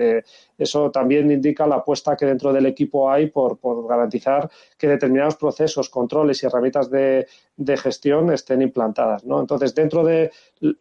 eso 0.57 0.91
también 0.91 1.31
indica 1.31 1.65
la 1.65 1.75
apuesta 1.75 2.15
que 2.15 2.25
dentro 2.25 2.51
del 2.51 2.65
equipo 2.65 3.09
hay 3.09 3.27
por, 3.27 3.59
garantizar 3.87 4.49
que 4.77 4.87
determinados 4.87 5.35
procesos, 5.35 5.89
controles 5.89 6.43
y 6.43 6.45
herramientas 6.45 6.89
de, 6.89 7.27
de 7.55 7.77
gestión 7.77 8.31
estén 8.31 8.61
implantadas. 8.61 9.23
¿no? 9.23 9.39
Entonces, 9.39 9.73
dentro 9.73 10.03
de, 10.03 10.31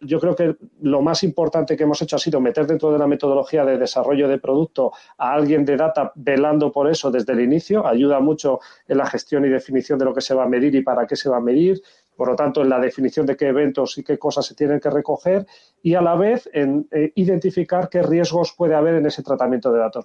yo 0.01 0.21
creo 0.21 0.35
que 0.35 0.57
lo 0.83 1.03
más 1.03 1.23
importante 1.23 1.77
que 1.77 1.85
hemos 1.85 2.01
hecho 2.03 2.17
ha 2.17 2.19
sido 2.19 2.41
meter 2.41 2.67
dentro 2.67 2.93
de 2.93 2.99
la 2.99 3.07
metodología 3.07 3.65
de 3.65 3.79
desarrollo 3.79 4.29
de 4.29 4.39
producto 4.39 4.93
a 5.19 5.33
alguien 5.33 5.65
de 5.65 5.77
data 5.77 6.13
velando 6.15 6.71
por 6.73 6.91
eso 6.91 7.11
desde 7.11 7.33
el 7.33 7.41
inicio. 7.41 7.87
Ayuda 7.87 8.21
mucho 8.21 8.61
en 8.91 8.99
la 8.99 9.07
gestión 9.07 9.45
y 9.45 9.49
definición 9.49 9.99
de 10.01 10.05
lo 10.05 10.13
que 10.13 10.21
se 10.21 10.35
va 10.35 10.43
a 10.45 10.49
medir 10.49 10.75
y 10.75 10.83
para 10.83 11.07
qué 11.07 11.15
se 11.15 11.31
va 11.31 11.37
a 11.37 11.41
medir, 11.41 11.81
por 12.17 12.29
lo 12.29 12.35
tanto, 12.35 12.61
en 12.61 12.69
la 12.69 12.81
definición 12.81 13.25
de 13.25 13.37
qué 13.37 13.47
eventos 13.47 13.97
y 13.99 14.03
qué 14.03 14.19
cosas 14.19 14.45
se 14.45 14.57
tienen 14.57 14.81
que 14.81 14.91
recoger 14.91 15.47
y 15.81 15.95
a 15.95 16.03
la 16.03 16.17
vez 16.17 16.51
en 16.53 16.89
eh, 16.91 17.13
identificar 17.15 17.89
qué 17.89 18.03
riesgos 18.03 18.53
puede 18.57 18.75
haber 18.75 18.97
en 18.97 19.07
ese 19.07 19.23
tratamiento 19.23 19.71
de 19.73 19.79
datos. 19.79 20.05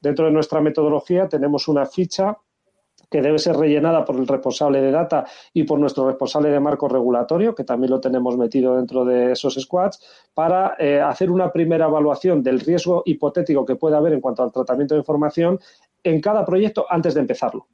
Dentro 0.00 0.26
de 0.26 0.32
nuestra 0.32 0.60
metodología 0.60 1.28
tenemos 1.28 1.66
una 1.66 1.86
ficha 1.86 2.36
que 3.10 3.22
debe 3.22 3.38
ser 3.38 3.56
rellenada 3.56 4.04
por 4.04 4.16
el 4.16 4.26
responsable 4.26 4.82
de 4.82 4.90
data 4.90 5.24
y 5.54 5.62
por 5.62 5.78
nuestro 5.78 6.06
responsable 6.06 6.50
de 6.50 6.60
marco 6.60 6.88
regulatorio, 6.88 7.54
que 7.54 7.64
también 7.64 7.90
lo 7.90 8.00
tenemos 8.00 8.36
metido 8.36 8.76
dentro 8.76 9.04
de 9.06 9.32
esos 9.32 9.54
squads, 9.54 10.00
para 10.34 10.76
eh, 10.78 11.00
hacer 11.00 11.30
una 11.30 11.50
primera 11.50 11.86
evaluación 11.86 12.42
del 12.42 12.60
riesgo 12.60 13.02
hipotético 13.06 13.64
que 13.64 13.76
puede 13.76 13.96
haber 13.96 14.12
en 14.12 14.20
cuanto 14.20 14.42
al 14.42 14.52
tratamiento 14.52 14.94
de 14.94 15.00
información 15.00 15.58
en 16.02 16.20
cada 16.20 16.44
proyecto 16.44 16.84
antes 16.90 17.14
de 17.14 17.20
empezarlo. 17.20 17.66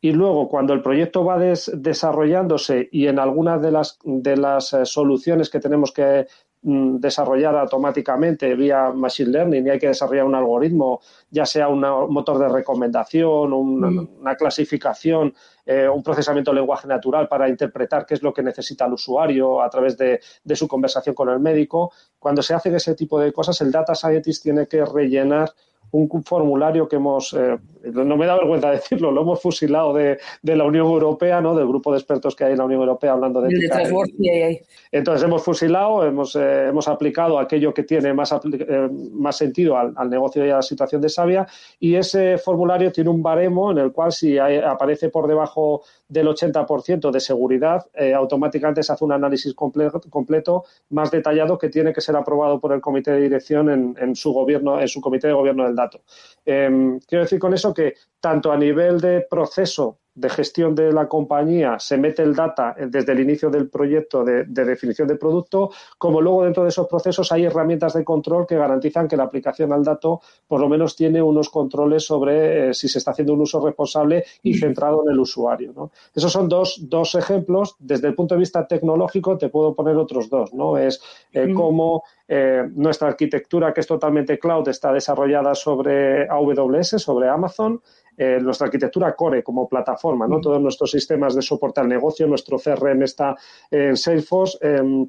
Y 0.00 0.12
luego, 0.12 0.48
cuando 0.48 0.72
el 0.72 0.82
proyecto 0.82 1.24
va 1.24 1.38
desarrollándose 1.38 2.88
y 2.92 3.06
en 3.06 3.18
algunas 3.18 3.60
de 3.62 3.70
las, 3.70 3.98
de 4.04 4.36
las 4.36 4.72
eh, 4.72 4.84
soluciones 4.84 5.48
que 5.48 5.58
tenemos 5.58 5.92
que 5.92 6.26
Mm, 6.68 6.96
desarrollada 6.98 7.60
automáticamente 7.60 8.56
vía 8.56 8.90
Machine 8.90 9.30
Learning 9.30 9.64
y 9.64 9.70
hay 9.70 9.78
que 9.78 9.86
desarrollar 9.86 10.24
un 10.24 10.34
algoritmo, 10.34 11.00
ya 11.30 11.46
sea 11.46 11.68
un 11.68 11.78
motor 11.80 12.40
de 12.40 12.48
recomendación, 12.48 13.50
mm. 13.50 14.08
una, 14.20 14.34
clasificación, 14.34 15.32
eh, 15.64 15.88
un 15.88 16.02
procesamiento 16.02 16.50
de 16.50 16.56
lenguaje 16.56 16.88
natural 16.88 17.28
para 17.28 17.48
interpretar 17.48 18.04
qué 18.04 18.14
es 18.14 18.22
lo 18.24 18.32
que 18.34 18.42
necesita 18.42 18.84
el 18.86 18.94
usuario 18.94 19.62
a 19.62 19.70
través 19.70 19.96
de, 19.96 20.18
de 20.42 20.56
su 20.56 20.66
conversación 20.66 21.14
con 21.14 21.28
el 21.28 21.38
médico. 21.38 21.92
Cuando 22.18 22.42
se 22.42 22.52
hacen 22.52 22.74
ese 22.74 22.96
tipo 22.96 23.20
de 23.20 23.32
cosas, 23.32 23.60
el 23.60 23.70
data 23.70 23.94
scientist 23.94 24.42
tiene 24.42 24.66
que 24.66 24.84
rellenar 24.84 25.52
un 25.92 26.22
formulario 26.24 26.88
que 26.88 26.96
hemos, 26.96 27.32
eh, 27.32 27.56
no 27.84 28.16
me 28.16 28.26
da 28.26 28.36
vergüenza 28.36 28.70
decirlo, 28.72 29.10
lo 29.10 29.22
hemos 29.22 29.40
fusilado 29.40 29.94
de, 29.94 30.18
la 30.42 30.64
Unión 30.64 30.86
Europea, 30.86 31.40
¿no? 31.40 31.54
del 31.54 31.66
grupo 31.66 31.92
de 31.92 31.98
expertos 31.98 32.34
que 32.34 32.44
hay 32.44 32.52
en 32.52 32.58
la 32.58 32.64
Unión 32.64 32.80
Europea 32.80 33.12
hablando 33.12 33.40
de... 33.40 33.48
de 33.48 34.62
Entonces 34.92 35.24
hemos 35.24 35.42
fusilado, 35.42 36.04
hemos, 36.04 36.36
eh, 36.36 36.66
hemos 36.68 36.88
aplicado 36.88 37.38
aquello 37.38 37.72
que 37.72 37.82
tiene 37.82 38.12
más, 38.12 38.32
eh, 38.32 38.88
más 39.12 39.36
sentido 39.36 39.76
al, 39.76 39.94
negocio 40.10 40.44
y 40.46 40.50
a 40.50 40.56
la 40.56 40.62
situación 40.62 41.00
de 41.00 41.08
Sabia 41.08 41.46
y 41.80 41.94
ese 41.94 42.38
formulario 42.38 42.92
tiene 42.92 43.10
un 43.10 43.22
baremo 43.22 43.70
en 43.70 43.78
el 43.78 43.92
cual 43.92 44.12
si 44.12 44.38
aparece 44.38 45.08
por 45.08 45.26
debajo 45.26 45.82
del 46.08 46.28
80% 46.28 47.10
de 47.10 47.20
seguridad, 47.20 47.86
automáticamente 48.14 48.82
se 48.82 48.92
hace 48.92 49.04
un 49.04 49.12
análisis 49.12 49.54
completo, 49.54 50.00
completo, 50.08 50.64
más 50.90 51.10
detallado 51.10 51.58
que 51.58 51.68
tiene 51.68 51.92
que 51.92 52.00
ser 52.00 52.16
aprobado 52.16 52.60
por 52.60 52.72
el 52.72 52.80
comité 52.80 53.12
de 53.12 53.20
dirección 53.20 53.70
en, 53.70 53.96
en 53.98 54.14
su 54.14 54.32
gobierno, 54.32 54.80
en 54.80 54.88
su 54.88 55.00
comité 55.00 55.28
de 55.28 55.32
gobierno 55.32 55.64
del 55.64 55.74
dato. 55.74 56.02
Em, 56.44 57.00
quiero 57.00 57.24
decir 57.24 57.38
con 57.38 57.54
eso 57.54 57.74
que 57.74 57.94
tanto 58.20 58.52
a 58.52 58.56
nivel 58.56 59.00
de 59.00 59.26
proceso 59.28 59.98
de 60.16 60.30
gestión 60.30 60.74
de 60.74 60.92
la 60.92 61.08
compañía 61.08 61.78
se 61.78 61.98
mete 61.98 62.22
el 62.22 62.34
data 62.34 62.74
desde 62.78 63.12
el 63.12 63.20
inicio 63.20 63.50
del 63.50 63.68
proyecto 63.68 64.24
de, 64.24 64.44
definición 64.44 65.06
de 65.06 65.16
producto, 65.16 65.70
como 65.98 66.20
luego 66.20 66.44
dentro 66.44 66.62
de 66.62 66.70
esos 66.70 66.88
procesos 66.88 67.30
hay 67.32 67.44
herramientas 67.44 67.92
de 67.92 68.02
control 68.02 68.46
que 68.46 68.56
garantizan 68.56 69.06
que 69.06 69.16
la 69.16 69.24
aplicación 69.24 69.72
al 69.72 69.84
dato 69.84 70.20
por 70.48 70.60
lo 70.60 70.68
menos 70.68 70.96
tiene 70.96 71.22
unos 71.22 71.50
controles 71.50 72.04
sobre 72.04 72.70
eh, 72.70 72.74
si 72.74 72.88
se 72.88 72.98
está 72.98 73.10
haciendo 73.10 73.34
un 73.34 73.42
uso 73.42 73.64
responsable 73.64 74.24
y 74.42 74.54
centrado 74.54 75.02
en 75.04 75.12
el 75.12 75.20
usuario. 75.20 75.90
Esos 76.14 76.32
son 76.32 76.48
dos, 76.48 76.78
dos, 76.88 77.14
ejemplos. 77.14 77.76
Desde 77.78 78.08
el 78.08 78.14
punto 78.14 78.34
de 78.34 78.40
vista 78.40 78.66
tecnológico 78.66 79.36
te 79.36 79.50
puedo 79.50 79.74
poner 79.74 79.96
otros 79.96 80.30
dos. 80.30 80.54
¿no? 80.54 80.78
Es 80.78 81.00
eh, 81.32 81.52
cómo 81.54 82.04
eh, 82.28 82.68
nuestra 82.74 83.08
arquitectura, 83.08 83.72
que 83.72 83.80
es 83.80 83.86
totalmente 83.86 84.38
cloud, 84.38 84.68
está 84.68 84.92
desarrollada 84.92 85.54
sobre 85.54 86.28
AWS, 86.28 87.02
sobre 87.02 87.28
Amazon. 87.28 87.80
Eh, 88.16 88.38
nuestra 88.40 88.66
arquitectura 88.66 89.14
Core 89.14 89.42
como 89.42 89.68
plataforma, 89.68 90.26
¿no? 90.26 90.40
Todos 90.40 90.60
nuestros 90.60 90.90
sistemas 90.90 91.34
de 91.34 91.42
soporte 91.42 91.80
al 91.80 91.88
negocio, 91.88 92.26
nuestro 92.26 92.58
CRM 92.58 93.02
está 93.02 93.36
en 93.70 93.96
Salesforce. 93.96 94.58
Em, 94.60 95.08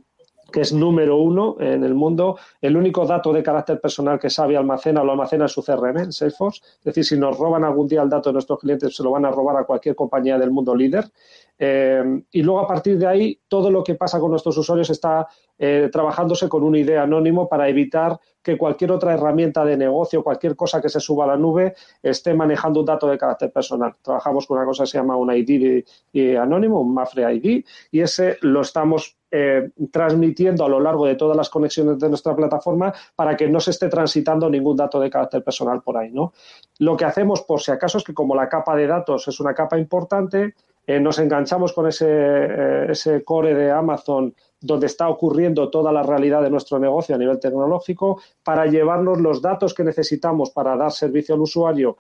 que 0.52 0.62
es 0.62 0.74
número 0.74 1.18
uno 1.18 1.58
en 1.60 1.84
el 1.84 1.94
mundo. 1.94 2.38
El 2.62 2.78
único 2.78 3.06
dato 3.06 3.34
de 3.34 3.44
carácter 3.44 3.80
personal 3.80 4.20
que 4.20 4.30
sabe 4.30 4.56
almacena 4.58 5.04
lo 5.04 5.12
almacena 5.12 5.46
en 5.46 5.50
su 5.50 5.64
CRM, 5.64 5.98
en 5.98 6.12
Salesforce. 6.12 6.62
Es 6.80 6.84
decir, 6.84 7.06
si 7.06 7.18
nos 7.18 7.38
roban 7.38 7.64
algún 7.64 7.88
día 7.88 8.02
el 8.02 8.10
dato 8.10 8.30
de 8.30 8.34
nuestros 8.34 8.60
clientes, 8.60 8.96
se 8.96 9.04
lo 9.04 9.12
van 9.12 9.26
a 9.26 9.32
robar 9.32 9.58
a 9.58 9.66
cualquier 9.66 9.96
compañía 9.96 10.38
del 10.38 10.52
mundo 10.52 10.76
líder. 10.76 11.06
Eh, 11.60 12.24
y 12.32 12.44
luego, 12.44 12.60
a 12.60 12.68
partir 12.68 12.98
de 12.98 13.08
ahí, 13.08 13.40
todo 13.48 13.72
lo 13.72 13.84
que 13.84 13.96
pasa 13.96 14.20
con 14.20 14.32
nuestros 14.32 14.58
usuarios 14.58 14.90
está 14.90 15.28
eh, 15.58 15.90
trabajándose 15.92 16.48
con 16.48 16.64
un 16.64 16.76
ID 16.76 16.92
anónimo 16.98 17.50
para 17.50 17.68
evitar 17.68 18.20
que 18.42 18.58
cualquier 18.58 18.92
otra 18.92 19.14
herramienta 19.14 19.66
de 19.66 19.76
negocio, 19.76 20.24
cualquier 20.24 20.56
cosa 20.56 20.82
que 20.82 20.90
se 20.90 21.00
suba 21.00 21.26
a 21.26 21.28
la 21.28 21.38
nube, 21.38 21.74
esté 22.02 22.34
manejando 22.34 22.82
un 22.82 22.86
dato 22.86 23.08
de 23.08 23.18
carácter 23.18 23.52
personal. 23.52 23.96
Trabajamos 24.02 24.46
con 24.46 24.58
una 24.58 24.66
cosa 24.66 24.84
que 24.84 24.88
se 24.88 24.98
llama 24.98 25.18
un 25.18 25.32
ID 25.34 25.84
anónimo, 26.38 26.80
un 26.80 26.94
Mafre 26.94 27.34
ID, 27.36 27.66
y 27.92 28.00
ese 28.00 28.38
lo 28.42 28.62
estamos 28.62 29.18
eh, 29.30 29.72
transmitiendo 29.92 30.64
a 30.64 30.70
lo 30.70 30.80
largo 30.80 31.06
de 31.06 31.16
todas 31.16 31.36
las 31.36 31.50
conexiones 31.50 32.00
de 32.00 32.08
nuestra 32.08 32.34
plataforma 32.34 32.94
para 33.14 33.36
que 33.36 33.50
no 33.50 33.60
se 33.60 33.72
esté 33.72 33.90
transitando 33.90 34.50
ningún 34.50 34.78
dato 34.78 35.02
de 35.02 35.10
carácter 35.10 35.44
personal 35.44 35.82
por 35.82 35.98
ahí. 35.98 36.12
¿no? 36.12 36.32
Lo 36.80 36.96
que 36.96 37.04
hacemos, 37.04 37.42
por 37.42 37.62
si 37.62 37.72
acaso, 37.72 37.98
es 37.98 38.06
que 38.06 38.14
como 38.14 38.36
la 38.36 38.48
capa 38.48 38.74
de 38.78 38.88
datos 38.88 39.28
es 39.28 39.42
una 39.42 39.54
capa 39.54 39.78
importante, 39.78 40.56
eh, 40.88 41.00
nos 41.00 41.20
enganchamos 41.20 41.74
con 41.74 41.88
ese, 41.88 42.08
eh, 42.10 42.88
ese 42.90 43.24
core 43.24 43.54
de 43.54 43.70
Amazon 43.70 44.34
donde 44.60 44.88
está 44.88 45.08
ocurriendo 45.10 45.70
toda 45.70 45.92
la 45.92 46.02
realidad 46.02 46.42
de 46.42 46.50
nuestro 46.50 46.80
negocio 46.80 47.14
a 47.14 47.20
nivel 47.20 47.40
tecnológico 47.40 48.20
para 48.42 48.66
llevarnos 48.66 49.20
los 49.22 49.42
datos 49.42 49.76
que 49.76 49.84
necesitamos 49.84 50.50
para 50.50 50.76
dar 50.76 50.92
servicio 50.92 51.36
al 51.36 51.42
usuario 51.42 51.98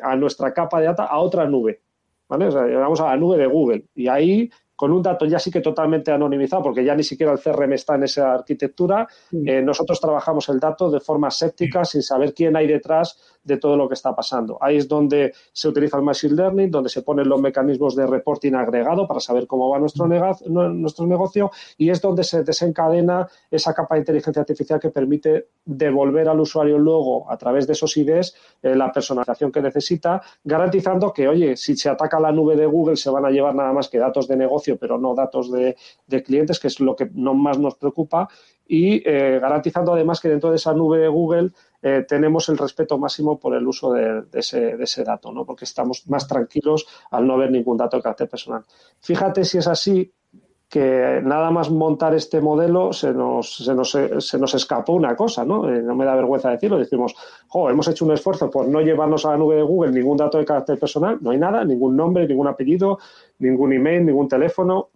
a 0.00 0.14
nuestra 0.14 0.54
capa 0.54 0.78
de 0.78 0.86
data 0.86 1.04
a 1.06 1.18
otra 1.18 1.46
nube. 1.46 1.80
¿vale? 2.28 2.48
Llevamos 2.48 3.00
a 3.00 3.06
la 3.06 3.16
nube 3.16 3.38
de 3.38 3.46
Google 3.46 3.86
y 3.94 4.06
ahí 4.06 4.50
con 4.76 4.92
un 4.92 5.02
dato 5.02 5.24
ya 5.26 5.38
sí 5.38 5.50
que 5.50 5.60
totalmente 5.60 6.10
anonimizado, 6.10 6.62
porque 6.62 6.84
ya 6.84 6.94
ni 6.94 7.04
siquiera 7.04 7.32
el 7.32 7.38
CRM 7.38 7.72
está 7.72 7.94
en 7.94 8.04
esa 8.04 8.32
arquitectura, 8.32 9.06
eh, 9.32 9.62
nosotros 9.62 10.00
trabajamos 10.00 10.48
el 10.48 10.58
dato 10.58 10.90
de 10.90 11.00
forma 11.00 11.30
séptica, 11.30 11.84
sin 11.84 12.02
saber 12.02 12.34
quién 12.34 12.56
hay 12.56 12.66
detrás 12.66 13.18
de 13.44 13.58
todo 13.58 13.76
lo 13.76 13.88
que 13.88 13.94
está 13.94 14.14
pasando. 14.14 14.58
Ahí 14.60 14.76
es 14.76 14.88
donde 14.88 15.32
se 15.52 15.68
utiliza 15.68 15.98
el 15.98 16.02
Machine 16.02 16.34
Learning, 16.34 16.70
donde 16.70 16.88
se 16.88 17.02
ponen 17.02 17.28
los 17.28 17.40
mecanismos 17.40 17.94
de 17.94 18.06
reporting 18.06 18.54
agregado 18.54 19.06
para 19.06 19.20
saber 19.20 19.46
cómo 19.46 19.68
va 19.68 19.78
nuestro, 19.78 20.06
nuestro 20.06 21.06
negocio 21.06 21.50
y 21.76 21.90
es 21.90 22.00
donde 22.00 22.24
se 22.24 22.42
desencadena 22.42 23.28
esa 23.50 23.74
capa 23.74 23.94
de 23.94 24.00
inteligencia 24.00 24.40
artificial 24.40 24.80
que 24.80 24.90
permite 24.90 25.48
devolver 25.64 26.28
al 26.28 26.40
usuario 26.40 26.78
luego, 26.78 27.30
a 27.30 27.36
través 27.36 27.66
de 27.66 27.74
esos 27.74 27.96
IDs, 27.96 28.34
eh, 28.62 28.74
la 28.74 28.90
personalización 28.90 29.52
que 29.52 29.60
necesita, 29.60 30.22
garantizando 30.42 31.12
que, 31.12 31.28
oye, 31.28 31.56
si 31.56 31.76
se 31.76 31.90
ataca 31.90 32.18
la 32.18 32.32
nube 32.32 32.56
de 32.56 32.66
Google 32.66 32.96
se 32.96 33.10
van 33.10 33.26
a 33.26 33.30
llevar 33.30 33.54
nada 33.54 33.72
más 33.72 33.88
que 33.88 33.98
datos 33.98 34.26
de 34.26 34.36
negocio, 34.36 34.63
pero 34.78 34.98
no 34.98 35.14
datos 35.14 35.50
de, 35.50 35.76
clientes, 36.22 36.58
que 36.58 36.68
es 36.68 36.80
lo 36.80 36.96
que 36.96 37.10
no 37.12 37.34
más 37.34 37.58
nos 37.58 37.76
preocupa, 37.76 38.28
y 38.66 39.06
eh, 39.08 39.38
garantizando 39.40 39.92
además 39.92 40.20
que 40.20 40.28
dentro 40.28 40.50
de 40.50 40.56
esa 40.56 40.72
nube 40.72 40.98
de 40.98 41.08
Google 41.08 41.50
eh, 41.82 42.04
tenemos 42.08 42.48
el 42.48 42.56
respeto 42.56 42.96
máximo 42.96 43.38
por 43.38 43.54
el 43.54 43.66
uso 43.66 43.92
de, 43.92 44.24
ese, 44.32 44.76
de, 44.76 44.84
ese, 44.84 45.04
dato, 45.04 45.30
¿no? 45.32 45.44
porque 45.44 45.66
estamos 45.66 46.08
más 46.08 46.26
tranquilos 46.26 46.86
al 47.10 47.26
no 47.26 47.34
haber 47.34 47.50
ningún 47.50 47.76
dato 47.76 47.98
de 47.98 48.02
carácter 48.02 48.28
personal. 48.28 48.64
Fíjate 49.00 49.44
si 49.44 49.58
es 49.58 49.66
así 49.66 50.10
que 50.74 51.20
nada 51.22 51.52
más 51.52 51.70
montar 51.70 52.16
este 52.16 52.40
modelo 52.40 52.92
se 52.92 53.14
nos, 53.14 53.58
se 53.64 53.72
nos, 53.76 53.92
se 53.92 54.38
nos 54.40 54.54
escapó 54.54 54.94
una 54.94 55.14
cosa, 55.14 55.44
¿no? 55.44 55.72
Eh, 55.72 55.80
no 55.80 55.94
me 55.94 56.04
da 56.04 56.16
vergüenza 56.16 56.50
decirlo. 56.50 56.78
Decimos, 56.78 57.14
jo, 57.46 57.70
hemos 57.70 57.86
hecho 57.86 58.04
un 58.04 58.10
esfuerzo 58.10 58.50
por 58.50 58.66
no 58.66 58.80
llevarnos 58.80 59.24
a 59.24 59.30
la 59.30 59.36
nube 59.36 59.54
de 59.54 59.62
Google 59.62 59.92
ningún 59.92 60.16
dato 60.16 60.36
de 60.36 60.44
carácter 60.44 60.76
personal, 60.76 61.18
no 61.20 61.30
hay 61.30 61.38
nada, 61.38 61.64
ningún 61.64 61.94
nombre, 61.94 62.26
ningún 62.26 62.48
apellido, 62.48 62.98
ningún 63.38 63.72
email, 63.72 64.04
ningún 64.04 64.26
teléfono, 64.26 64.88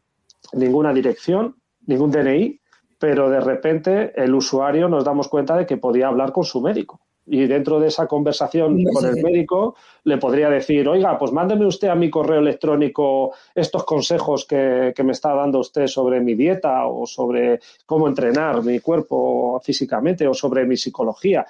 ninguna 0.53 0.93
dirección, 0.93 1.55
ningún 1.87 2.11
DNI 2.11 2.59
pero 2.99 3.31
de 3.31 3.39
repente 3.39 4.13
el 4.21 4.35
usuario 4.35 4.89
nos 4.89 5.05
damos 5.05 5.29
cuenta 5.29 5.57
de 5.57 5.65
que 5.65 5.77
podía 5.77 6.09
hablar 6.09 6.33
con 6.33 6.43
su 6.43 6.61
médico. 6.61 7.01
Y 7.31 7.47
dentro 7.47 7.79
de 7.79 7.89
esa 7.89 8.07
conversación 8.07 8.83
con 8.85 9.05
el 9.05 9.23
médico 9.23 9.77
le 10.05 10.17
podría 10.17 10.49
decir, 10.49 10.89
oiga, 10.89 11.19
pues 11.19 11.33
mándeme 11.33 11.67
usted 11.67 11.89
a 11.89 11.95
mi 11.95 12.09
correo 12.09 12.41
electrónico 12.41 13.33
estos 13.55 13.85
consejos 13.85 14.47
que, 14.47 14.95
me 15.05 15.13
está 15.13 15.35
dando 15.35 15.59
usted 15.59 15.87
sobre 15.87 16.21
mi 16.21 16.35
dieta 16.35 16.87
o 16.87 17.07
sobre 17.07 17.61
cómo 17.87 18.09
entrenar 18.09 18.63
mi 18.63 18.81
cuerpo 18.81 19.61
físicamente 19.63 20.27
o 20.27 20.35
sobre 20.35 20.65
mi 20.65 20.77
psicología. 20.77 21.47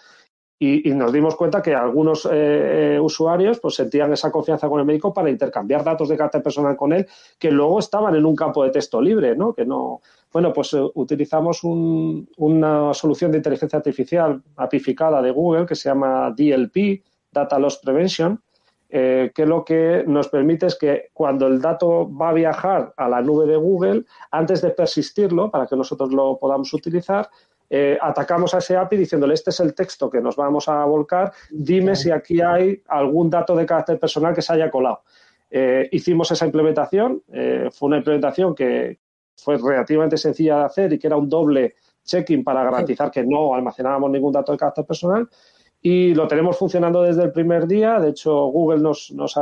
Y, 0.61 0.91
nos 0.91 1.13
dimos 1.13 1.37
cuenta 1.37 1.63
que 1.63 1.73
algunos 1.73 2.27
eh, 2.27 2.97
eh, 2.97 3.01
usuarios 3.01 3.61
pues 3.61 3.77
sentían 3.77 4.13
esa 4.13 4.33
confianza 4.33 4.69
con 4.69 4.81
el 4.81 4.87
médico 4.87 5.15
para 5.15 5.31
intercambiar 5.31 5.85
datos 5.85 6.09
de 6.09 6.17
carácter 6.17 6.43
personal 6.43 6.77
con 6.77 6.93
él 6.93 7.07
que 7.39 7.53
luego 7.53 7.79
estaban 7.79 8.17
en 8.17 8.27
un 8.27 8.35
campo 8.35 8.65
de 8.65 8.71
texto 8.71 9.01
libre, 9.01 9.37
¿no? 9.37 9.53
Que 9.53 9.65
no, 9.65 10.01
bueno, 10.33 10.53
pues 10.53 10.75
eh, 10.75 10.81
utilizamos 10.95 11.61
una 11.63 12.93
solución 12.93 13.31
de 13.31 13.37
inteligencia 13.39 13.77
artificial 13.77 14.43
apificada 14.57 15.23
de 15.23 15.31
Google 15.31 15.65
que 15.65 15.77
se 15.77 15.91
llama 15.91 16.35
DLP, 16.37 17.05
Data 17.31 17.57
Loss 17.61 17.79
Prevention, 17.79 18.43
que 18.91 19.45
lo 19.47 19.65
que 19.67 20.03
nos 20.07 20.29
permite 20.29 20.65
es 20.65 20.75
que 20.75 21.11
cuando 21.13 21.47
el 21.47 21.61
dato 21.61 22.11
va 22.11 22.31
a 22.31 22.33
viajar 22.33 22.95
a 22.97 23.07
la 23.07 23.21
nube 23.21 23.47
de 23.47 23.57
Google, 23.57 24.07
antes 24.31 24.63
de 24.63 24.71
persistirlo, 24.71 25.51
para 25.51 25.67
que 25.67 25.77
nosotros 25.77 26.11
lo 26.11 26.39
podamos 26.39 26.73
utilizar, 26.73 27.29
eh, 27.71 27.99
atacamos 28.01 28.55
a 28.55 28.59
ese 28.59 28.77
API 28.77 28.97
diciéndole 28.97 29.35
este 29.35 29.51
es 29.51 29.61
el 29.61 29.75
texto 29.75 30.09
que 30.09 30.21
nos 30.21 30.37
vamos 30.37 30.69
a 30.69 30.85
volcar, 30.85 31.33
dime 31.51 31.97
si 31.97 32.11
aquí 32.11 32.41
hay 32.41 32.83
algún 32.89 33.29
dato 33.29 33.55
de 33.55 33.67
carácter 33.67 33.99
personal 33.99 34.35
que 34.35 34.43
se 34.43 34.53
haya 34.53 34.71
colado. 34.71 35.03
Eh, 35.51 35.89
hicimos 35.93 36.31
esa 36.31 36.47
implementación, 36.47 37.23
eh, 37.33 37.69
fue 37.73 37.89
una 37.89 37.99
implementación 37.99 38.55
que 38.55 38.99
fue 39.37 39.57
relativamente 39.57 40.17
sencilla 40.17 40.59
de 40.59 40.65
hacer 40.65 40.93
y 40.93 40.99
que 40.99 41.07
era 41.07 41.17
un 41.17 41.29
doble 41.29 41.75
check-in 42.05 42.43
para 42.43 42.65
garantizar 42.65 43.11
que 43.11 43.25
no 43.25 43.55
almacenábamos 43.55 44.11
ningún 44.11 44.33
dato 44.33 44.53
de 44.53 44.59
carácter 44.59 44.87
personal 44.87 45.29
y 45.81 46.15
lo 46.15 46.27
tenemos 46.27 46.59
funcionando 46.59 47.03
desde 47.03 47.23
el 47.23 47.33
primer 47.33 47.67
día. 47.67 48.01
De 48.01 48.11
hecho, 48.11 48.47
Google 48.47 48.81
nos, 48.81 49.13
nos, 49.13 49.35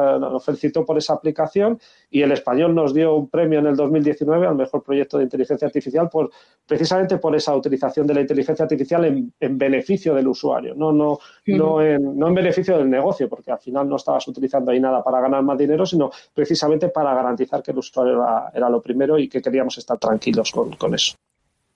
felicitó 0.45 0.85
por 0.85 0.99
esa 0.99 1.15
aplicación 1.15 1.81
y 2.11 2.23
el 2.23 2.33
español 2.33 2.75
nos 2.75 2.93
dio 2.93 3.15
un 3.15 3.29
premio 3.29 3.59
en 3.59 3.67
el 3.67 3.77
2019 3.77 4.47
al 4.47 4.55
mejor 4.55 4.83
proyecto 4.83 5.17
de 5.17 5.25
inteligencia 5.25 5.67
artificial 5.67 6.11
por, 6.11 6.31
precisamente 6.67 7.17
por 7.19 7.35
esa 7.35 7.55
utilización 7.57 8.07
de 8.07 8.15
la 8.15 8.21
inteligencia 8.21 8.65
artificial 8.65 9.05
en, 9.05 9.59
beneficio 9.59 10.15
del 10.15 10.29
usuario, 10.29 10.75
no, 10.75 10.93
no, 10.93 11.19
no, 11.47 11.83
en, 11.83 12.19
no 12.19 12.29
en 12.29 12.35
beneficio 12.35 12.77
del 12.77 12.91
negocio, 12.91 13.29
porque 13.29 13.51
al 13.51 13.59
final 13.59 13.89
no 13.89 13.97
estabas 13.97 14.29
utilizando 14.29 14.71
ahí 14.71 14.81
nada 14.81 15.03
para 15.03 15.21
ganar 15.21 15.43
más 15.43 15.57
dinero, 15.57 15.87
sino 15.87 16.11
precisamente 16.35 16.91
para 16.91 17.15
garantizar 17.15 17.63
que 17.63 17.71
el 17.71 17.79
usuario 17.79 18.23
era, 18.53 18.69
lo 18.69 18.83
primero 18.83 19.19
y 19.19 19.29
que 19.29 19.41
queríamos 19.41 19.79
estar 19.79 19.99
tranquilos 19.99 20.51
con, 20.51 20.73
con 20.73 20.95
eso. 20.95 21.17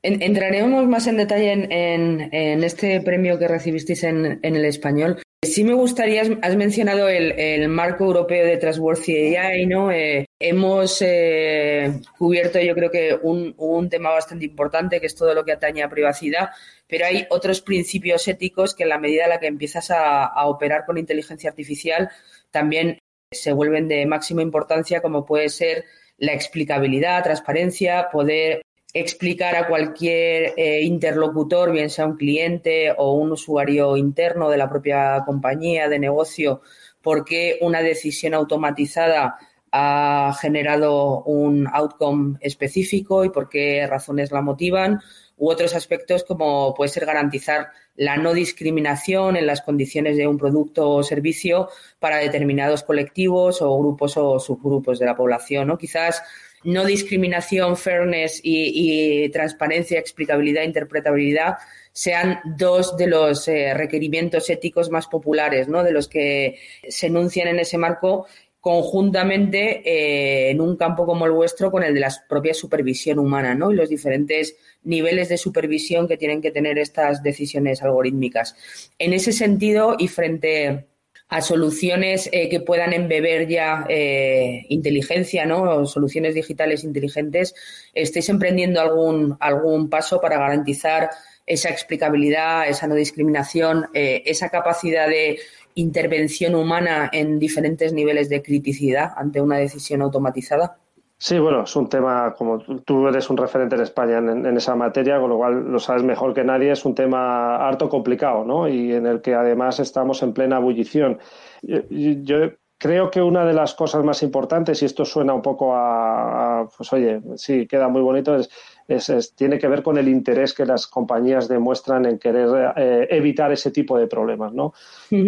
Entraremos 0.02 0.86
más 0.86 1.06
en 1.06 1.18
detalle 1.18 1.52
en, 1.52 2.64
este 2.64 3.00
premio 3.02 3.38
que 3.38 3.48
recibisteis 3.48 4.04
en, 4.04 4.38
el 4.42 4.64
español. 4.64 5.20
Sí 5.42 5.62
me 5.64 5.74
gustaría, 5.74 6.22
has 6.42 6.56
mencionado 6.56 7.08
el, 7.08 7.68
marco 7.68 8.04
europeo 8.04 8.46
de 8.46 8.56
Trustworthy 8.56 9.36
AI, 9.36 9.66
¿no? 9.66 9.90
Eh, 9.90 10.26
hemos 10.38 11.02
eh, 11.02 12.00
cubierto 12.16 12.58
yo 12.60 12.74
creo 12.74 12.90
que 12.90 13.18
un, 13.22 13.88
tema 13.90 14.10
bastante 14.10 14.46
importante 14.46 15.00
que 15.00 15.06
es 15.06 15.14
todo 15.14 15.34
lo 15.34 15.44
que 15.44 15.52
atañe 15.52 15.82
a 15.82 15.90
privacidad, 15.90 16.50
pero 16.86 17.04
hay 17.04 17.26
otros 17.28 17.60
principios 17.60 18.26
éticos 18.26 18.74
que 18.74 18.84
en 18.84 18.90
la 18.90 18.98
medida 18.98 19.24
en 19.24 19.30
la 19.30 19.40
que 19.40 19.48
empiezas 19.48 19.90
a 19.90 20.46
operar 20.46 20.86
con 20.86 20.96
inteligencia 20.96 21.50
artificial 21.50 22.10
también 22.50 22.98
se 23.32 23.52
vuelven 23.52 23.86
de 23.86 24.06
máxima 24.06 24.42
importancia 24.42 25.00
como 25.02 25.24
puede 25.24 25.50
ser 25.50 25.84
la 26.18 26.32
explicabilidad, 26.32 27.22
transparencia, 27.22 28.08
poder 28.10 28.62
explicar 28.92 29.56
a 29.56 29.68
cualquier 29.68 30.54
eh, 30.56 30.82
interlocutor, 30.82 31.72
bien 31.72 31.90
sea 31.90 32.06
un 32.06 32.16
cliente 32.16 32.92
o 32.96 33.12
un 33.14 33.32
usuario 33.32 33.96
interno 33.96 34.50
de 34.50 34.58
la 34.58 34.68
propia 34.68 35.22
compañía 35.24 35.88
de 35.88 35.98
negocio, 35.98 36.62
por 37.00 37.24
qué 37.24 37.58
una 37.60 37.82
decisión 37.82 38.34
automatizada 38.34 39.38
ha 39.72 40.36
generado 40.40 41.22
un 41.22 41.68
outcome 41.72 42.36
específico 42.40 43.24
y 43.24 43.30
por 43.30 43.48
qué 43.48 43.86
razones 43.86 44.32
la 44.32 44.42
motivan, 44.42 45.00
u 45.36 45.50
otros 45.50 45.74
aspectos 45.74 46.24
como 46.24 46.74
puede 46.74 46.90
ser 46.90 47.06
garantizar 47.06 47.68
la 47.96 48.16
no 48.16 48.34
discriminación 48.34 49.36
en 49.36 49.46
las 49.46 49.62
condiciones 49.62 50.16
de 50.16 50.26
un 50.26 50.36
producto 50.36 50.90
o 50.90 51.02
servicio 51.02 51.68
para 51.98 52.18
determinados 52.18 52.82
colectivos 52.82 53.62
o 53.62 53.78
grupos 53.78 54.16
o 54.16 54.38
subgrupos 54.38 54.98
de 54.98 55.06
la 55.06 55.16
población. 55.16 55.68
¿no? 55.68 55.78
Quizás 55.78 56.22
no 56.64 56.84
discriminación, 56.84 57.76
fairness 57.76 58.40
y, 58.42 59.28
transparencia, 59.30 59.98
explicabilidad, 59.98 60.62
interpretabilidad 60.62 61.54
sean 61.92 62.40
dos 62.44 62.96
de 62.96 63.06
los 63.08 63.48
eh, 63.48 63.74
requerimientos 63.74 64.48
éticos 64.50 64.90
más 64.90 65.06
populares, 65.06 65.68
¿no? 65.68 65.82
De 65.82 65.92
los 65.92 66.08
que 66.08 66.58
se 66.88 67.08
enuncian 67.08 67.48
en 67.48 67.58
ese 67.58 67.78
marco 67.78 68.26
conjuntamente 68.60 69.80
eh, 69.84 70.50
en 70.50 70.60
un 70.60 70.76
campo 70.76 71.06
como 71.06 71.24
el 71.24 71.32
vuestro 71.32 71.70
con 71.70 71.82
el 71.82 71.94
de 71.94 72.00
la 72.00 72.14
propia 72.28 72.52
supervisión 72.52 73.18
humana, 73.18 73.54
¿no? 73.54 73.72
Y 73.72 73.74
los 73.74 73.88
diferentes 73.88 74.56
niveles 74.82 75.30
de 75.30 75.38
supervisión 75.38 76.06
que 76.06 76.18
tienen 76.18 76.42
que 76.42 76.50
tener 76.50 76.78
estas 76.78 77.22
decisiones 77.22 77.82
algorítmicas. 77.82 78.54
En 78.98 79.14
ese 79.14 79.32
sentido, 79.32 79.96
y 79.98 80.08
frente 80.08 80.89
a 81.30 81.40
soluciones 81.40 82.28
eh, 82.32 82.48
que 82.48 82.60
puedan 82.60 82.92
embeber 82.92 83.46
ya 83.46 83.86
eh, 83.88 84.66
inteligencia, 84.68 85.46
¿no? 85.46 85.86
soluciones 85.86 86.34
digitales 86.34 86.82
inteligentes, 86.82 87.54
¿estáis 87.94 88.28
emprendiendo 88.28 88.80
algún, 88.80 89.36
algún 89.38 89.88
paso 89.88 90.20
para 90.20 90.38
garantizar 90.38 91.10
esa 91.46 91.70
explicabilidad, 91.70 92.68
esa 92.68 92.88
no 92.88 92.96
discriminación, 92.96 93.86
eh, 93.94 94.22
esa 94.26 94.48
capacidad 94.48 95.08
de 95.08 95.38
intervención 95.76 96.56
humana 96.56 97.08
en 97.12 97.38
diferentes 97.38 97.92
niveles 97.92 98.28
de 98.28 98.42
criticidad 98.42 99.12
ante 99.16 99.40
una 99.40 99.58
decisión 99.58 100.02
automatizada? 100.02 100.78
Sí, 101.22 101.38
bueno, 101.38 101.64
es 101.64 101.76
un 101.76 101.86
tema, 101.86 102.34
como 102.34 102.60
tú 102.60 103.06
eres 103.06 103.28
un 103.28 103.36
referente 103.36 103.74
en 103.76 103.82
España 103.82 104.18
en, 104.18 104.56
esa 104.56 104.74
materia, 104.74 105.20
con 105.20 105.28
lo 105.28 105.36
cual 105.36 105.70
lo 105.70 105.78
sabes 105.78 106.02
mejor 106.02 106.32
que 106.32 106.44
nadie, 106.44 106.72
es 106.72 106.86
un 106.86 106.94
tema 106.94 107.56
harto 107.56 107.90
complicado, 107.90 108.42
¿no? 108.42 108.66
Y 108.66 108.94
en 108.94 109.06
el 109.06 109.20
que 109.20 109.34
además 109.34 109.80
estamos 109.80 110.22
en 110.22 110.32
plena 110.32 110.56
ebullición. 110.56 111.18
Yo, 111.60 112.52
creo 112.78 113.10
que 113.10 113.20
una 113.20 113.44
de 113.44 113.52
las 113.52 113.74
cosas 113.74 114.02
más 114.02 114.22
importantes, 114.22 114.80
y 114.80 114.86
esto 114.86 115.04
suena 115.04 115.34
un 115.34 115.42
poco 115.42 115.74
a, 115.76 116.66
pues 116.74 116.90
oye, 116.94 117.20
sí, 117.36 117.66
queda 117.66 117.88
muy 117.88 118.00
bonito, 118.00 118.34
es, 118.36 118.48
es, 118.96 119.34
tiene 119.34 119.58
que 119.58 119.68
ver 119.68 119.82
con 119.82 119.98
el 119.98 120.08
interés 120.08 120.52
que 120.52 120.66
las 120.66 120.86
compañías 120.86 121.48
demuestran 121.48 122.06
en 122.06 122.18
querer 122.18 122.72
eh, 122.76 123.06
evitar 123.10 123.52
ese 123.52 123.70
tipo 123.70 123.96
de 123.96 124.06
problemas, 124.06 124.52
¿no? 124.52 124.72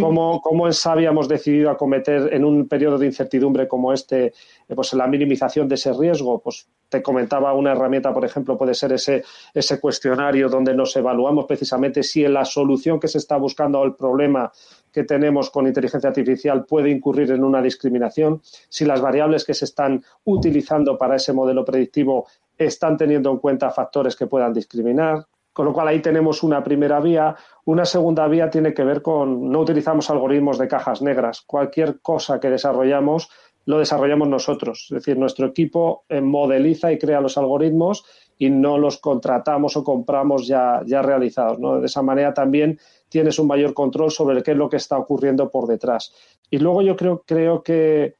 ¿Cómo, 0.00 0.40
¿Cómo, 0.40 0.66
en 0.66 0.72
Sabia 0.72 1.10
hemos 1.10 1.28
decidido 1.28 1.70
acometer 1.70 2.32
en 2.32 2.44
un 2.44 2.68
periodo 2.68 2.98
de 2.98 3.06
incertidumbre 3.06 3.68
como 3.68 3.92
este 3.92 4.32
eh, 4.72 4.74
pues 4.74 4.92
la 4.94 5.06
minimización 5.06 5.68
de 5.68 5.74
ese 5.74 5.92
riesgo. 5.92 6.40
Pues 6.40 6.66
te 6.88 7.02
comentaba 7.02 7.54
una 7.54 7.72
herramienta, 7.72 8.12
por 8.12 8.24
ejemplo, 8.24 8.58
puede 8.58 8.74
ser 8.74 8.92
ese, 8.92 9.24
ese 9.54 9.80
cuestionario 9.80 10.48
donde 10.48 10.74
nos 10.74 10.94
evaluamos 10.96 11.46
precisamente 11.46 12.02
si 12.02 12.26
la 12.28 12.44
solución 12.44 13.00
que 13.00 13.08
se 13.08 13.18
está 13.18 13.36
buscando 13.36 13.82
al 13.82 13.96
problema 13.96 14.52
que 14.92 15.04
tenemos 15.04 15.50
con 15.50 15.66
inteligencia 15.66 16.10
artificial 16.10 16.66
puede 16.66 16.90
incurrir 16.90 17.30
en 17.30 17.44
una 17.44 17.62
discriminación, 17.62 18.42
si 18.68 18.84
las 18.84 19.00
variables 19.00 19.44
que 19.44 19.54
se 19.54 19.64
están 19.64 20.04
utilizando 20.24 20.98
para 20.98 21.16
ese 21.16 21.32
modelo 21.32 21.64
predictivo 21.64 22.26
están 22.64 22.96
teniendo 22.96 23.30
en 23.30 23.38
cuenta 23.38 23.70
factores 23.70 24.16
que 24.16 24.26
puedan 24.26 24.52
discriminar. 24.52 25.26
Con 25.52 25.66
lo 25.66 25.72
cual 25.72 25.88
ahí 25.88 26.00
tenemos 26.00 26.42
una 26.42 26.64
primera 26.64 26.98
vía. 27.00 27.36
Una 27.66 27.84
segunda 27.84 28.26
vía 28.26 28.48
tiene 28.48 28.72
que 28.72 28.84
ver 28.84 29.02
con 29.02 29.50
no 29.50 29.60
utilizamos 29.60 30.08
algoritmos 30.08 30.58
de 30.58 30.68
cajas 30.68 31.02
negras. 31.02 31.42
Cualquier 31.42 32.00
cosa 32.00 32.40
que 32.40 32.48
desarrollamos 32.48 33.28
lo 33.64 33.78
desarrollamos 33.78 34.28
nosotros. 34.28 34.86
Es 34.90 34.94
decir, 34.94 35.18
nuestro 35.18 35.46
equipo 35.46 36.04
modeliza 36.22 36.92
y 36.92 36.98
crea 36.98 37.20
los 37.20 37.38
algoritmos 37.38 38.04
y 38.38 38.50
no 38.50 38.78
los 38.78 38.98
contratamos 38.98 39.76
o 39.76 39.84
compramos 39.84 40.46
ya, 40.46 40.80
ya 40.84 41.02
realizados. 41.02 41.58
De 41.80 41.86
esa 41.86 42.02
manera 42.02 42.34
también 42.34 42.78
tienes 43.08 43.38
un 43.38 43.46
mayor 43.46 43.74
control 43.74 44.10
sobre 44.10 44.42
qué 44.42 44.52
es 44.52 44.56
lo 44.56 44.68
que 44.68 44.78
está 44.78 44.98
ocurriendo 44.98 45.50
por 45.50 45.68
detrás. 45.68 46.12
Y 46.50 46.58
luego 46.58 46.82
yo 46.82 46.96
creo, 46.96 47.22
creo 47.24 47.62
que, 47.62 48.16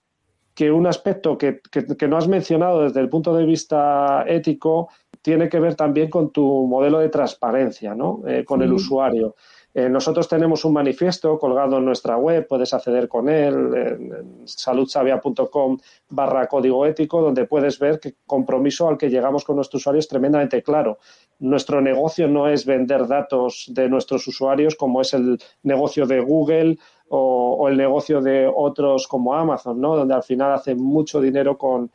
que 0.55 0.71
un 0.71 0.87
aspecto 0.87 1.39
que, 1.39 1.61
que, 1.71 2.09
no 2.09 2.17
has 2.17 2.29
mencionado 2.29 2.83
desde 2.83 3.01
el 3.01 3.09
punto 3.09 3.35
de 3.35 3.47
vista 3.47 4.25
ético 4.27 4.89
tiene 5.23 5.49
que 5.49 5.61
ver 5.61 5.75
también 5.77 6.11
con 6.11 6.31
tu 6.31 6.67
modelo 6.67 6.99
de 6.99 7.09
transparencia, 7.09 7.95
¿no? 7.95 8.23
Eh, 8.27 8.45
con 8.45 8.61
el 8.61 8.73
usuario. 8.73 9.35
Eh, 9.75 9.89
nosotros 9.89 10.29
tenemos 10.29 10.67
un 10.67 10.75
manifiesto 10.75 11.39
colgado 11.39 11.79
en 11.79 11.87
nuestra 11.87 12.17
web, 12.19 12.47
puedes 12.47 12.75
acceder 12.75 13.09
con 13.09 13.29
él 13.31 13.75
en, 13.75 14.47
saludsavia.com 14.47 15.79
barra 16.11 16.47
código 16.47 16.85
ético, 16.85 17.23
donde 17.23 17.47
puedes 17.47 17.79
ver 17.79 17.99
que 17.99 18.17
compromiso 18.27 18.89
al 18.89 18.99
que 18.99 19.09
llegamos 19.09 19.45
con 19.45 19.57
nuestros 19.57 19.81
usuarios 19.81 20.05
es 20.05 20.09
tremendamente 20.09 20.63
claro. 20.63 20.99
Nuestro 21.39 21.81
negocio 21.81 22.29
no 22.29 22.49
es 22.49 22.67
vender 22.67 23.07
datos 23.07 23.65
de 23.69 23.89
nuestros 23.89 24.27
usuarios 24.27 24.75
como 24.75 25.01
es 25.01 25.15
el 25.15 25.39
negocio 25.63 26.05
de 26.07 26.21
Google 26.21 26.79
o, 27.15 27.69
el 27.69 27.77
negocio 27.77 28.21
de 28.21 28.51
otros 28.53 29.07
como 29.07 29.35
Amazon, 29.35 29.81
¿no? 29.81 29.97
donde 29.97 30.15
al 30.15 30.23
final 30.23 30.53
hacen 30.53 30.79
mucho 30.79 31.21
dinero 31.21 31.59
con, 31.59 31.91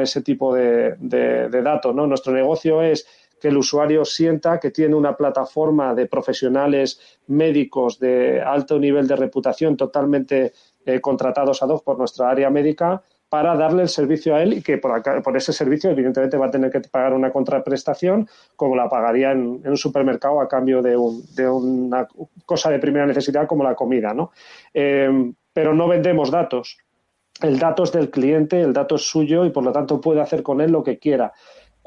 ese 0.00 0.22
tipo 0.22 0.54
de, 0.54 0.96
de 0.98 1.62
datos. 1.62 1.94
¿no? 1.94 2.06
Nuestro 2.06 2.32
negocio 2.32 2.82
es 2.82 3.06
que 3.40 3.48
el 3.48 3.56
usuario 3.56 4.04
sienta 4.04 4.58
que 4.58 4.70
tiene 4.70 4.94
una 4.94 5.16
plataforma 5.16 5.94
de 5.94 6.06
profesionales 6.06 7.00
médicos 7.28 7.98
de 7.98 8.42
alto 8.42 8.78
nivel 8.78 9.06
de 9.06 9.16
reputación 9.16 9.76
totalmente 9.76 10.52
eh, 10.84 11.00
contratados 11.00 11.62
ad 11.62 11.70
hoc 11.70 11.84
por 11.84 11.98
nuestra 11.98 12.30
área 12.30 12.50
médica 12.50 13.02
para 13.28 13.56
darle 13.56 13.82
el 13.82 13.88
servicio 13.88 14.34
a 14.34 14.42
él 14.42 14.54
y 14.54 14.62
que 14.62 14.78
por, 14.78 15.36
ese 15.36 15.52
servicio 15.52 15.90
evidentemente 15.90 16.36
va 16.36 16.46
a 16.46 16.50
tener 16.50 16.70
que 16.70 16.80
pagar 16.80 17.12
una 17.12 17.30
contraprestación 17.30 18.28
como 18.56 18.74
la 18.74 18.88
pagaría 18.88 19.32
en, 19.32 19.60
un 19.64 19.76
supermercado 19.76 20.40
a 20.40 20.48
cambio 20.48 20.80
de, 20.82 20.96
una 20.96 22.08
cosa 22.46 22.70
de 22.70 22.78
primera 22.78 23.06
necesidad 23.06 23.46
como 23.46 23.64
la 23.64 23.74
comida, 23.74 24.14
¿no? 24.14 24.32
Eh, 24.72 25.32
pero 25.52 25.74
no 25.74 25.88
vendemos 25.88 26.30
datos. 26.30 26.78
El 27.40 27.58
dato 27.58 27.84
es 27.84 27.92
del 27.92 28.10
cliente, 28.10 28.60
el 28.60 28.72
dato 28.72 28.96
es 28.96 29.02
suyo 29.02 29.44
y 29.44 29.50
por 29.50 29.62
lo 29.62 29.72
tanto 29.72 30.00
puede 30.00 30.20
hacer 30.20 30.42
con 30.42 30.60
él 30.60 30.72
lo 30.72 30.82
que 30.82 30.98
quiera. 30.98 31.32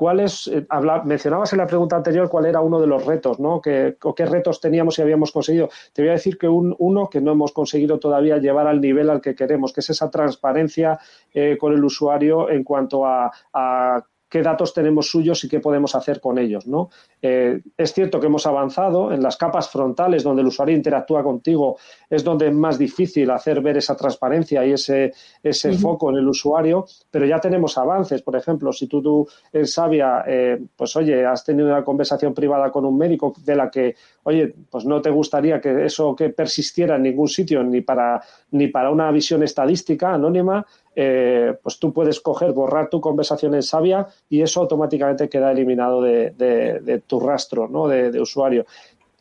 ¿Cuáles, 0.02 0.48
eh, 0.48 0.66
mencionabas 1.06 1.54
en 1.54 1.60
la 1.60 1.68
pregunta 1.68 1.96
anterior 1.96 2.28
cuál 2.28 2.48
era 2.48 2.60
uno 2.60 2.82
de 2.82 2.88
los 2.88 3.06
retos, 3.06 3.40
¿no? 3.40 3.62
¿Qué, 3.62 3.96
retos 4.18 4.60
teníamos 4.60 4.98
y 4.98 5.04
habíamos 5.04 5.32
conseguido? 5.32 5.70
Te 5.94 6.02
voy 6.02 6.10
a 6.10 6.14
decir 6.14 6.40
que 6.40 6.48
uno 6.48 7.08
que 7.08 7.22
no 7.22 7.34
hemos 7.34 7.52
conseguido 7.52 8.00
todavía 8.00 8.40
llevar 8.40 8.66
al 8.66 8.82
nivel 8.82 9.12
al 9.12 9.22
que 9.22 9.36
queremos, 9.36 9.72
que 9.72 9.82
es 9.82 9.92
esa 9.92 10.10
transparencia 10.10 10.98
eh, 11.36 11.56
con 11.56 11.74
el 11.74 11.86
usuario 11.86 12.50
en 12.50 12.64
cuanto 12.64 13.06
a, 13.06 13.32
qué 14.32 14.41
datos 14.41 14.74
tenemos 14.74 15.10
suyos 15.10 15.44
y 15.44 15.50
qué 15.50 15.60
podemos 15.60 15.94
hacer 15.94 16.22
con 16.22 16.39
ellos. 16.39 16.65
¿no? 16.65 16.89
Eh, 17.22 17.60
es 17.78 17.94
cierto 17.94 18.17
que 18.17 18.28
hemos 18.28 18.48
avanzado 18.48 19.12
en 19.12 19.22
las 19.22 19.36
capas 19.36 19.70
frontales 19.70 20.24
donde 20.24 20.41
el 20.41 20.48
usuario 20.48 20.74
interactúa 20.74 21.22
contigo, 21.22 21.78
es 22.10 22.24
donde 22.24 22.48
es 22.48 22.54
más 22.54 22.80
difícil 22.80 23.30
hacer 23.30 23.60
ver 23.62 23.76
esa 23.76 23.96
transparencia 23.98 24.65
y 24.65 24.72
ese, 24.72 25.12
ese 25.44 25.74
foco 25.74 26.10
en 26.12 26.17
el 26.17 26.28
usuario, 26.30 26.86
pero 27.12 27.26
ya 27.26 27.39
tenemos 27.39 27.78
avances. 27.78 28.22
Por 28.22 28.38
ejemplo, 28.38 28.72
si 28.72 28.88
tú, 28.88 29.02
tú 29.02 29.28
en 29.52 29.67
Sabia, 29.67 30.24
eh, 30.26 30.63
pues 30.78 30.96
oye, 30.96 31.26
has 31.26 31.44
tenido 31.44 31.67
una 31.67 31.84
conversación 31.84 32.34
privada 32.34 32.72
con 32.72 32.86
un 32.86 32.98
médico 32.98 33.34
de 33.44 33.56
la 33.58 33.70
que, 33.70 33.96
oye, 34.24 34.56
pues 34.70 34.86
no 34.86 35.02
te 35.02 35.10
gustaría 35.10 35.60
que 35.60 35.84
eso 35.86 36.15
que 36.15 36.30
persistiera 36.30 36.96
en 36.96 37.04
ningún 37.04 37.28
sitio, 37.28 37.62
ni 37.63 37.82
para, 37.82 38.22
ni 38.52 38.67
para 38.67 38.91
una 38.91 39.12
visión 39.12 39.44
estadística 39.44 40.13
anónima, 40.13 40.65
eh, 40.95 41.58
pues 41.62 41.80
tú 41.80 41.93
puedes 41.93 42.19
coger, 42.19 42.51
borrar 42.51 42.89
tu 42.89 42.99
conversación 42.99 43.56
en 43.56 43.63
Sabia 43.63 44.08
y 44.30 44.41
eso 44.41 44.62
automáticamente 44.62 45.30
queda 45.30 45.51
eliminado 45.51 46.01
de, 46.01 47.04
tu 47.08 47.19
rastro 47.19 47.67
¿no? 47.67 47.88
de, 47.88 48.19
usuario. 48.19 48.65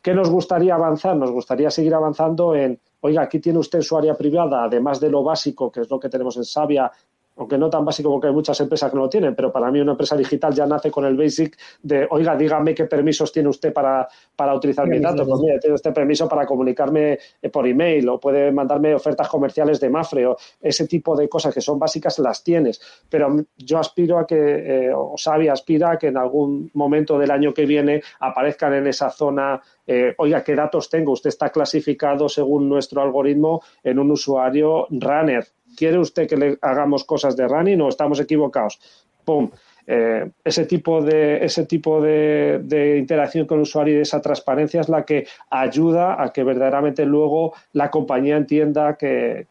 ¿Qué 0.01 0.13
nos 0.13 0.29
gustaría 0.29 0.75
avanzar? 0.75 1.15
Nos 1.15 1.31
gustaría 1.31 1.69
seguir 1.69 1.93
avanzando 1.93 2.55
en, 2.55 2.79
oiga, 3.01 3.21
aquí 3.21 3.39
tiene 3.39 3.59
usted 3.59 3.81
su 3.81 3.97
área 3.97 4.15
privada, 4.15 4.63
además 4.63 4.99
de 4.99 5.09
lo 5.09 5.23
básico, 5.23 5.71
que 5.71 5.81
es 5.81 5.89
lo 5.89 5.99
que 5.99 6.09
tenemos 6.09 6.37
en 6.37 6.45
Sabia, 6.45 6.91
aunque 7.35 7.57
no 7.57 7.69
tan 7.69 7.85
básico 7.85 8.09
porque 8.09 8.27
hay 8.27 8.33
muchas 8.33 8.59
empresas 8.59 8.89
que 8.89 8.95
no 8.95 9.03
lo 9.03 9.09
tienen, 9.09 9.35
pero 9.35 9.51
para 9.51 9.71
mí 9.71 9.79
una 9.79 9.91
empresa 9.91 10.15
digital 10.15 10.53
ya 10.53 10.65
nace 10.65 10.91
con 10.91 11.05
el 11.05 11.15
basic 11.15 11.57
de, 11.81 12.07
oiga, 12.09 12.35
dígame 12.35 12.75
qué 12.75 12.85
permisos 12.85 13.31
tiene 13.31 13.49
usted 13.49 13.73
para, 13.73 14.07
para 14.35 14.53
utilizar 14.53 14.87
mis 14.87 15.01
datos. 15.01 15.27
Pues 15.27 15.41
mira, 15.41 15.59
tiene 15.59 15.75
usted 15.75 15.93
permiso 15.93 16.27
para 16.27 16.45
comunicarme 16.45 17.17
eh, 17.41 17.49
por 17.49 17.67
email 17.67 18.09
o 18.09 18.19
puede 18.19 18.51
mandarme 18.51 18.93
ofertas 18.93 19.27
comerciales 19.27 19.79
de 19.79 19.89
Mafre 19.89 20.27
o 20.27 20.37
ese 20.61 20.87
tipo 20.87 21.15
de 21.15 21.27
cosas 21.29 21.53
que 21.53 21.61
son 21.61 21.79
básicas 21.79 22.19
las 22.19 22.43
tienes. 22.43 22.81
Pero 23.09 23.35
yo 23.57 23.79
aspiro 23.79 24.17
a 24.17 24.27
que, 24.27 24.35
eh, 24.87 24.93
o 24.93 25.15
Xavi 25.17 25.47
aspira 25.47 25.91
a 25.91 25.97
que 25.97 26.07
en 26.07 26.17
algún 26.17 26.69
momento 26.73 27.17
del 27.17 27.31
año 27.31 27.53
que 27.53 27.65
viene 27.65 28.01
aparezcan 28.19 28.73
en 28.73 28.87
esa 28.87 29.09
zona 29.09 29.61
eh, 29.93 30.13
oiga, 30.17 30.41
¿qué 30.41 30.55
datos 30.55 30.89
tengo? 30.89 31.11
Usted 31.11 31.29
está 31.29 31.49
clasificado 31.49 32.29
según 32.29 32.69
nuestro 32.69 33.01
algoritmo 33.01 33.61
en 33.83 33.99
un 33.99 34.11
usuario 34.11 34.87
runner. 34.89 35.45
¿Quiere 35.75 35.99
usted 35.99 36.27
que 36.27 36.37
le 36.37 36.57
hagamos 36.61 37.03
cosas 37.03 37.35
de 37.35 37.47
running 37.47 37.81
o 37.81 37.89
estamos 37.89 38.19
equivocados? 38.19 38.79
¡Pum! 39.25 39.49
Eh, 39.87 40.29
ese 40.43 40.65
tipo 40.65 41.01
de 41.01 41.43
ese 41.43 41.65
tipo 41.65 42.01
de, 42.01 42.97
interacción 42.99 43.47
con 43.47 43.57
el 43.57 43.63
usuario 43.63 43.95
y 43.95 43.97
de 43.97 44.03
esa 44.03 44.21
transparencia 44.21 44.81
es 44.81 44.89
la 44.89 45.03
que 45.03 45.27
ayuda 45.49 46.21
a 46.21 46.31
que 46.31 46.43
verdaderamente 46.43 47.05
luego 47.05 47.53
la 47.73 47.89
compañía 47.89 48.37
entienda 48.37 48.95
que, 48.95 49.47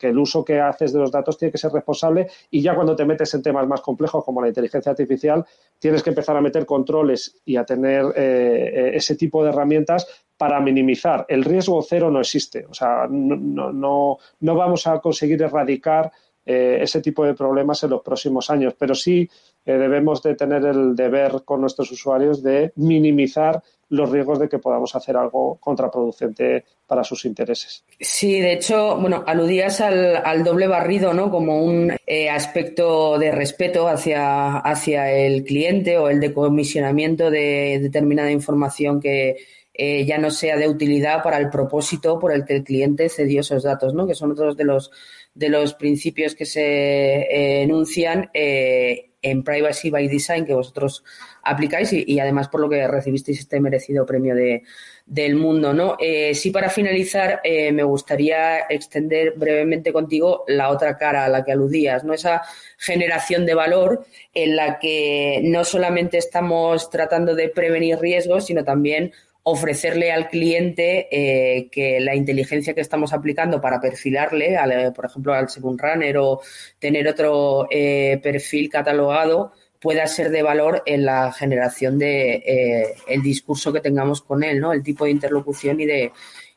el 0.00 0.18
uso 0.18 0.44
que 0.44 0.60
haces 0.60 0.92
de 0.92 1.00
los 1.00 1.10
datos 1.10 1.38
tiene 1.38 1.52
que 1.52 1.58
ser 1.58 1.70
responsable 1.72 2.28
y 2.50 2.62
ya 2.62 2.74
cuando 2.74 2.96
te 2.96 3.04
metes 3.04 3.34
en 3.34 3.42
temas 3.42 3.66
más 3.66 3.82
complejos 3.82 4.24
como 4.24 4.40
la 4.40 4.48
inteligencia 4.48 4.90
artificial 4.90 5.44
tienes 5.78 6.02
que 6.02 6.10
empezar 6.10 6.36
a 6.36 6.40
meter 6.40 6.64
controles 6.64 7.40
y 7.44 7.56
a 7.56 7.64
tener 7.64 8.06
eh, 8.16 8.92
ese 8.94 9.16
tipo 9.16 9.44
de 9.44 9.50
herramientas 9.50 10.23
para 10.36 10.60
minimizar. 10.60 11.24
El 11.28 11.44
riesgo 11.44 11.82
cero 11.82 12.10
no 12.10 12.20
existe. 12.20 12.66
O 12.66 12.74
sea, 12.74 13.06
no, 13.08 13.72
no, 13.72 14.18
no 14.40 14.54
vamos 14.54 14.86
a 14.86 14.98
conseguir 15.00 15.42
erradicar 15.42 16.10
eh, 16.46 16.78
ese 16.82 17.00
tipo 17.00 17.24
de 17.24 17.32
problemas 17.32 17.82
en 17.84 17.90
los 17.90 18.02
próximos 18.02 18.50
años, 18.50 18.74
pero 18.78 18.94
sí 18.94 19.28
eh, 19.64 19.72
debemos 19.72 20.22
de 20.22 20.34
tener 20.34 20.62
el 20.66 20.94
deber 20.94 21.42
con 21.42 21.62
nuestros 21.62 21.90
usuarios 21.90 22.42
de 22.42 22.70
minimizar 22.76 23.62
los 23.88 24.10
riesgos 24.10 24.38
de 24.38 24.48
que 24.48 24.58
podamos 24.58 24.94
hacer 24.94 25.16
algo 25.16 25.56
contraproducente 25.58 26.64
para 26.86 27.02
sus 27.02 27.24
intereses. 27.24 27.84
Sí, 27.98 28.40
de 28.40 28.52
hecho, 28.52 28.98
bueno, 28.98 29.24
aludías 29.26 29.80
al, 29.80 30.44
doble 30.44 30.66
barrido, 30.66 31.14
¿no? 31.14 31.30
Como 31.30 31.64
un 31.64 31.96
eh, 32.06 32.28
aspecto 32.28 33.18
de 33.18 33.30
respeto 33.30 33.88
hacia, 33.88 34.58
hacia 34.58 35.12
el 35.12 35.44
cliente 35.44 35.96
o 35.96 36.10
el 36.10 36.20
decomisionamiento 36.20 37.30
de 37.30 37.78
determinada 37.80 38.30
información 38.30 39.00
que, 39.00 39.36
eh, 39.76 40.04
ya 40.04 40.18
no 40.18 40.30
sea 40.30 40.56
de 40.56 40.68
utilidad 40.68 41.20
para 41.24 41.36
el 41.38 41.50
propósito 41.50 42.20
por 42.20 42.32
el 42.32 42.44
que 42.44 42.54
el 42.54 42.62
cliente 42.62 43.08
cedió 43.08 43.40
esos 43.40 43.64
datos, 43.64 43.92
¿no? 43.92 44.06
que 44.06 44.14
son 44.14 44.30
otros 44.30 44.56
de 44.56 44.62
los, 44.62 44.92
de 45.34 45.48
los 45.48 45.74
principios 45.74 46.36
que 46.36 46.46
se 46.46 46.62
eh, 46.62 47.62
enuncian 47.62 48.30
eh, 48.34 49.10
en 49.20 49.42
Privacy 49.42 49.90
by 49.90 50.06
Design 50.06 50.44
que 50.44 50.54
vosotros 50.54 51.02
aplicáis 51.42 51.92
y, 51.92 52.20
además 52.20 52.48
por 52.48 52.60
lo 52.60 52.68
que 52.68 52.86
recibisteis 52.86 53.40
este 53.40 53.58
merecido 53.58 54.06
premio 54.06 54.36
de, 54.36 54.62
del 55.06 55.34
mundo. 55.34 55.72
¿no? 55.72 55.96
sí, 56.34 56.50
para 56.50 56.68
finalizar, 56.68 57.40
me 57.44 57.82
gustaría 57.82 58.60
extender 58.68 59.32
brevemente 59.34 59.92
contigo 59.92 60.44
la 60.46 60.68
otra 60.68 60.98
cara 60.98 61.24
a 61.24 61.28
la 61.28 61.42
que 61.42 61.52
aludías, 61.52 62.04
¿no? 62.04 62.12
esa 62.12 62.42
generación 62.76 63.46
de 63.46 63.54
valor 63.54 64.06
en 64.34 64.56
la 64.56 64.78
que 64.78 65.40
no 65.42 65.64
solamente 65.64 66.18
estamos 66.18 66.90
tratando 66.90 67.34
de 67.34 67.48
prevenir 67.48 67.98
riesgos, 67.98 68.44
sino 68.44 68.62
también 68.62 69.12
ofrecerle 69.46 70.10
al 70.10 70.28
cliente 70.28 71.06
eh, 71.10 71.68
que 71.70 72.00
la 72.00 72.14
inteligencia 72.14 72.74
que 72.74 72.80
estamos 72.80 73.12
aplicando 73.12 73.60
para 73.60 73.78
perfilarle, 73.80 74.56
por 74.96 75.04
ejemplo, 75.04 75.34
al 75.34 75.50
Second 75.50 75.80
Runner 75.80 76.16
o 76.16 76.40
tener 76.78 77.06
otro 77.06 77.68
eh, 77.70 78.18
perfil 78.22 78.70
catalogado, 78.70 79.52
pueda 79.78 80.06
ser 80.06 80.30
de 80.30 80.42
valor 80.42 80.82
en 80.86 81.04
la 81.04 81.30
generación 81.30 81.98
de 81.98 82.42
eh, 82.46 83.18
discurso 83.22 83.70
que 83.70 83.82
tengamos 83.82 84.22
con 84.22 84.42
él, 84.42 84.60
¿no? 84.60 84.72
El 84.72 84.82
tipo 84.82 85.04
de 85.04 85.10
interlocución 85.10 85.78
y 85.78 85.84
de, 85.84 86.12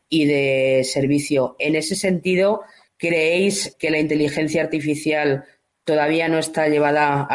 y 0.08 0.26
de 0.26 0.82
servicio. 0.86 1.58
En 1.60 1.76
ese 1.76 1.97
sentido, 1.97 2.62
¿creéis 2.95 3.76
que 3.78 3.91
la 3.91 4.00
inteligencia 4.00 4.63
artificial 4.63 5.43
todavía 5.88 6.28
no 6.28 6.38
está 6.38 6.67
llevada 6.67 7.26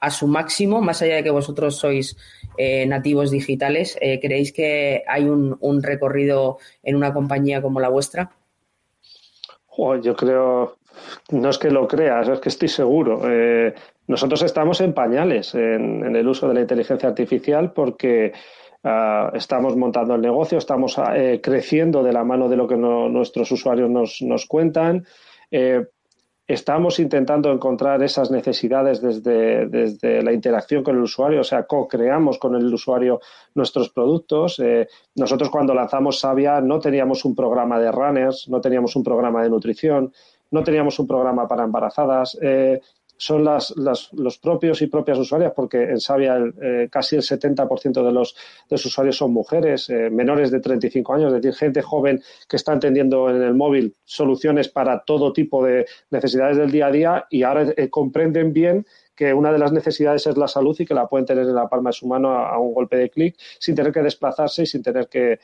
a, 0.00 0.10
su 0.10 0.26
máximo, 0.26 0.80
más 0.80 1.02
allá 1.02 1.16
de 1.16 1.22
que 1.22 1.30
vosotros 1.30 1.76
sois 1.76 2.16
eh, 2.56 2.86
nativos 2.86 3.30
digitales. 3.30 3.98
Eh, 4.00 4.18
¿Creéis 4.18 4.54
que 4.54 5.04
hay 5.06 5.28
un, 5.28 5.82
recorrido 5.82 6.56
en 6.82 6.96
una 6.96 7.12
compañía 7.12 7.60
como 7.60 7.80
la 7.80 7.90
vuestra? 7.90 8.30
yo 10.02 10.16
creo, 10.16 10.76
no 11.32 11.50
es 11.50 11.58
que 11.58 11.70
lo 11.70 11.86
creas, 11.86 12.28
es 12.28 12.40
que 12.40 12.48
estoy 12.48 12.68
seguro. 12.68 13.30
Eh, 13.30 13.74
nosotros 14.06 14.40
estamos 14.40 14.80
en 14.80 14.94
pañales 14.94 15.54
en, 15.54 16.16
el 16.16 16.26
uso 16.26 16.48
de 16.48 16.54
la 16.54 16.60
inteligencia 16.62 17.10
artificial 17.10 17.74
porque 17.74 18.32
ah, 18.84 19.30
estamos 19.34 19.76
montando 19.76 20.14
el 20.14 20.22
negocio, 20.22 20.56
estamos 20.56 20.96
creciendo 21.42 22.02
de 22.02 22.12
la 22.14 22.24
mano 22.24 22.48
de 22.48 22.56
lo 22.56 22.66
que 22.66 22.76
nuestros 22.76 23.52
usuarios 23.52 24.22
nos 24.22 24.46
cuentan. 24.46 25.04
Estamos 26.52 26.98
intentando 26.98 27.50
encontrar 27.50 28.02
esas 28.02 28.30
necesidades 28.30 29.00
desde, 29.00 30.22
la 30.22 30.34
interacción 30.34 30.84
con 30.84 30.96
el 30.96 31.02
usuario, 31.02 31.40
o 31.40 31.44
sea, 31.44 31.62
co-creamos 31.62 32.38
con 32.38 32.54
el 32.54 32.74
usuario 32.74 33.20
nuestros 33.54 33.88
productos. 33.88 34.58
Eh, 34.58 34.86
nosotros 35.14 35.48
cuando 35.48 35.72
lanzamos 35.72 36.20
Sabia 36.20 36.60
no 36.60 36.78
teníamos 36.78 37.24
un 37.24 37.34
programa 37.34 37.78
de 37.78 37.90
runners, 37.90 38.50
no 38.50 38.60
teníamos 38.60 38.94
un 38.96 39.02
programa 39.02 39.42
de 39.42 39.48
nutrición, 39.48 40.12
no 40.50 40.62
teníamos 40.62 40.98
un 40.98 41.06
programa 41.06 41.48
para 41.48 41.64
embarazadas. 41.64 42.36
Eh, 42.42 42.82
son 43.22 43.44
las, 43.44 43.72
los 43.76 44.38
propios 44.38 44.82
y 44.82 44.88
propias 44.88 45.16
usuarias, 45.16 45.52
porque 45.54 45.80
en 45.80 46.00
Sabia 46.00 46.38
eh, 46.60 46.88
casi 46.90 47.14
el 47.14 47.22
70% 47.22 48.04
de 48.04 48.12
los, 48.12 48.34
de 48.34 48.74
los 48.74 48.84
usuarios 48.84 49.16
son 49.16 49.32
mujeres, 49.32 49.88
eh, 49.90 50.10
menores 50.10 50.50
de 50.50 50.58
35 50.58 51.14
años, 51.14 51.32
es 51.32 51.40
decir, 51.40 51.56
gente 51.56 51.82
joven 51.82 52.20
que 52.48 52.56
está 52.56 52.72
entendiendo 52.72 53.30
en 53.30 53.40
el 53.40 53.54
móvil 53.54 53.94
soluciones 54.02 54.68
para 54.68 55.04
todo 55.04 55.32
tipo 55.32 55.64
de 55.64 55.86
necesidades 56.10 56.56
del 56.56 56.72
día 56.72 56.86
a 56.86 56.90
día 56.90 57.26
y 57.30 57.44
ahora 57.44 57.72
eh, 57.76 57.88
comprenden 57.88 58.52
bien 58.52 58.86
que 59.14 59.32
una 59.32 59.52
de 59.52 59.58
las 59.60 59.70
necesidades 59.70 60.26
es 60.26 60.36
la 60.36 60.48
salud 60.48 60.74
y 60.80 60.84
que 60.84 60.94
la 60.94 61.06
pueden 61.06 61.24
tener 61.24 61.44
en 61.44 61.54
la 61.54 61.68
palma 61.68 61.90
de 61.90 61.94
su 61.94 62.08
mano 62.08 62.30
a, 62.30 62.58
un 62.58 62.74
golpe 62.74 62.96
de 62.96 63.08
clic 63.08 63.36
sin 63.60 63.76
tener 63.76 63.92
que 63.92 64.02
desplazarse 64.02 64.64
y 64.64 64.66
sin 64.66 64.82
tener 64.82 65.08
que, 65.08 65.38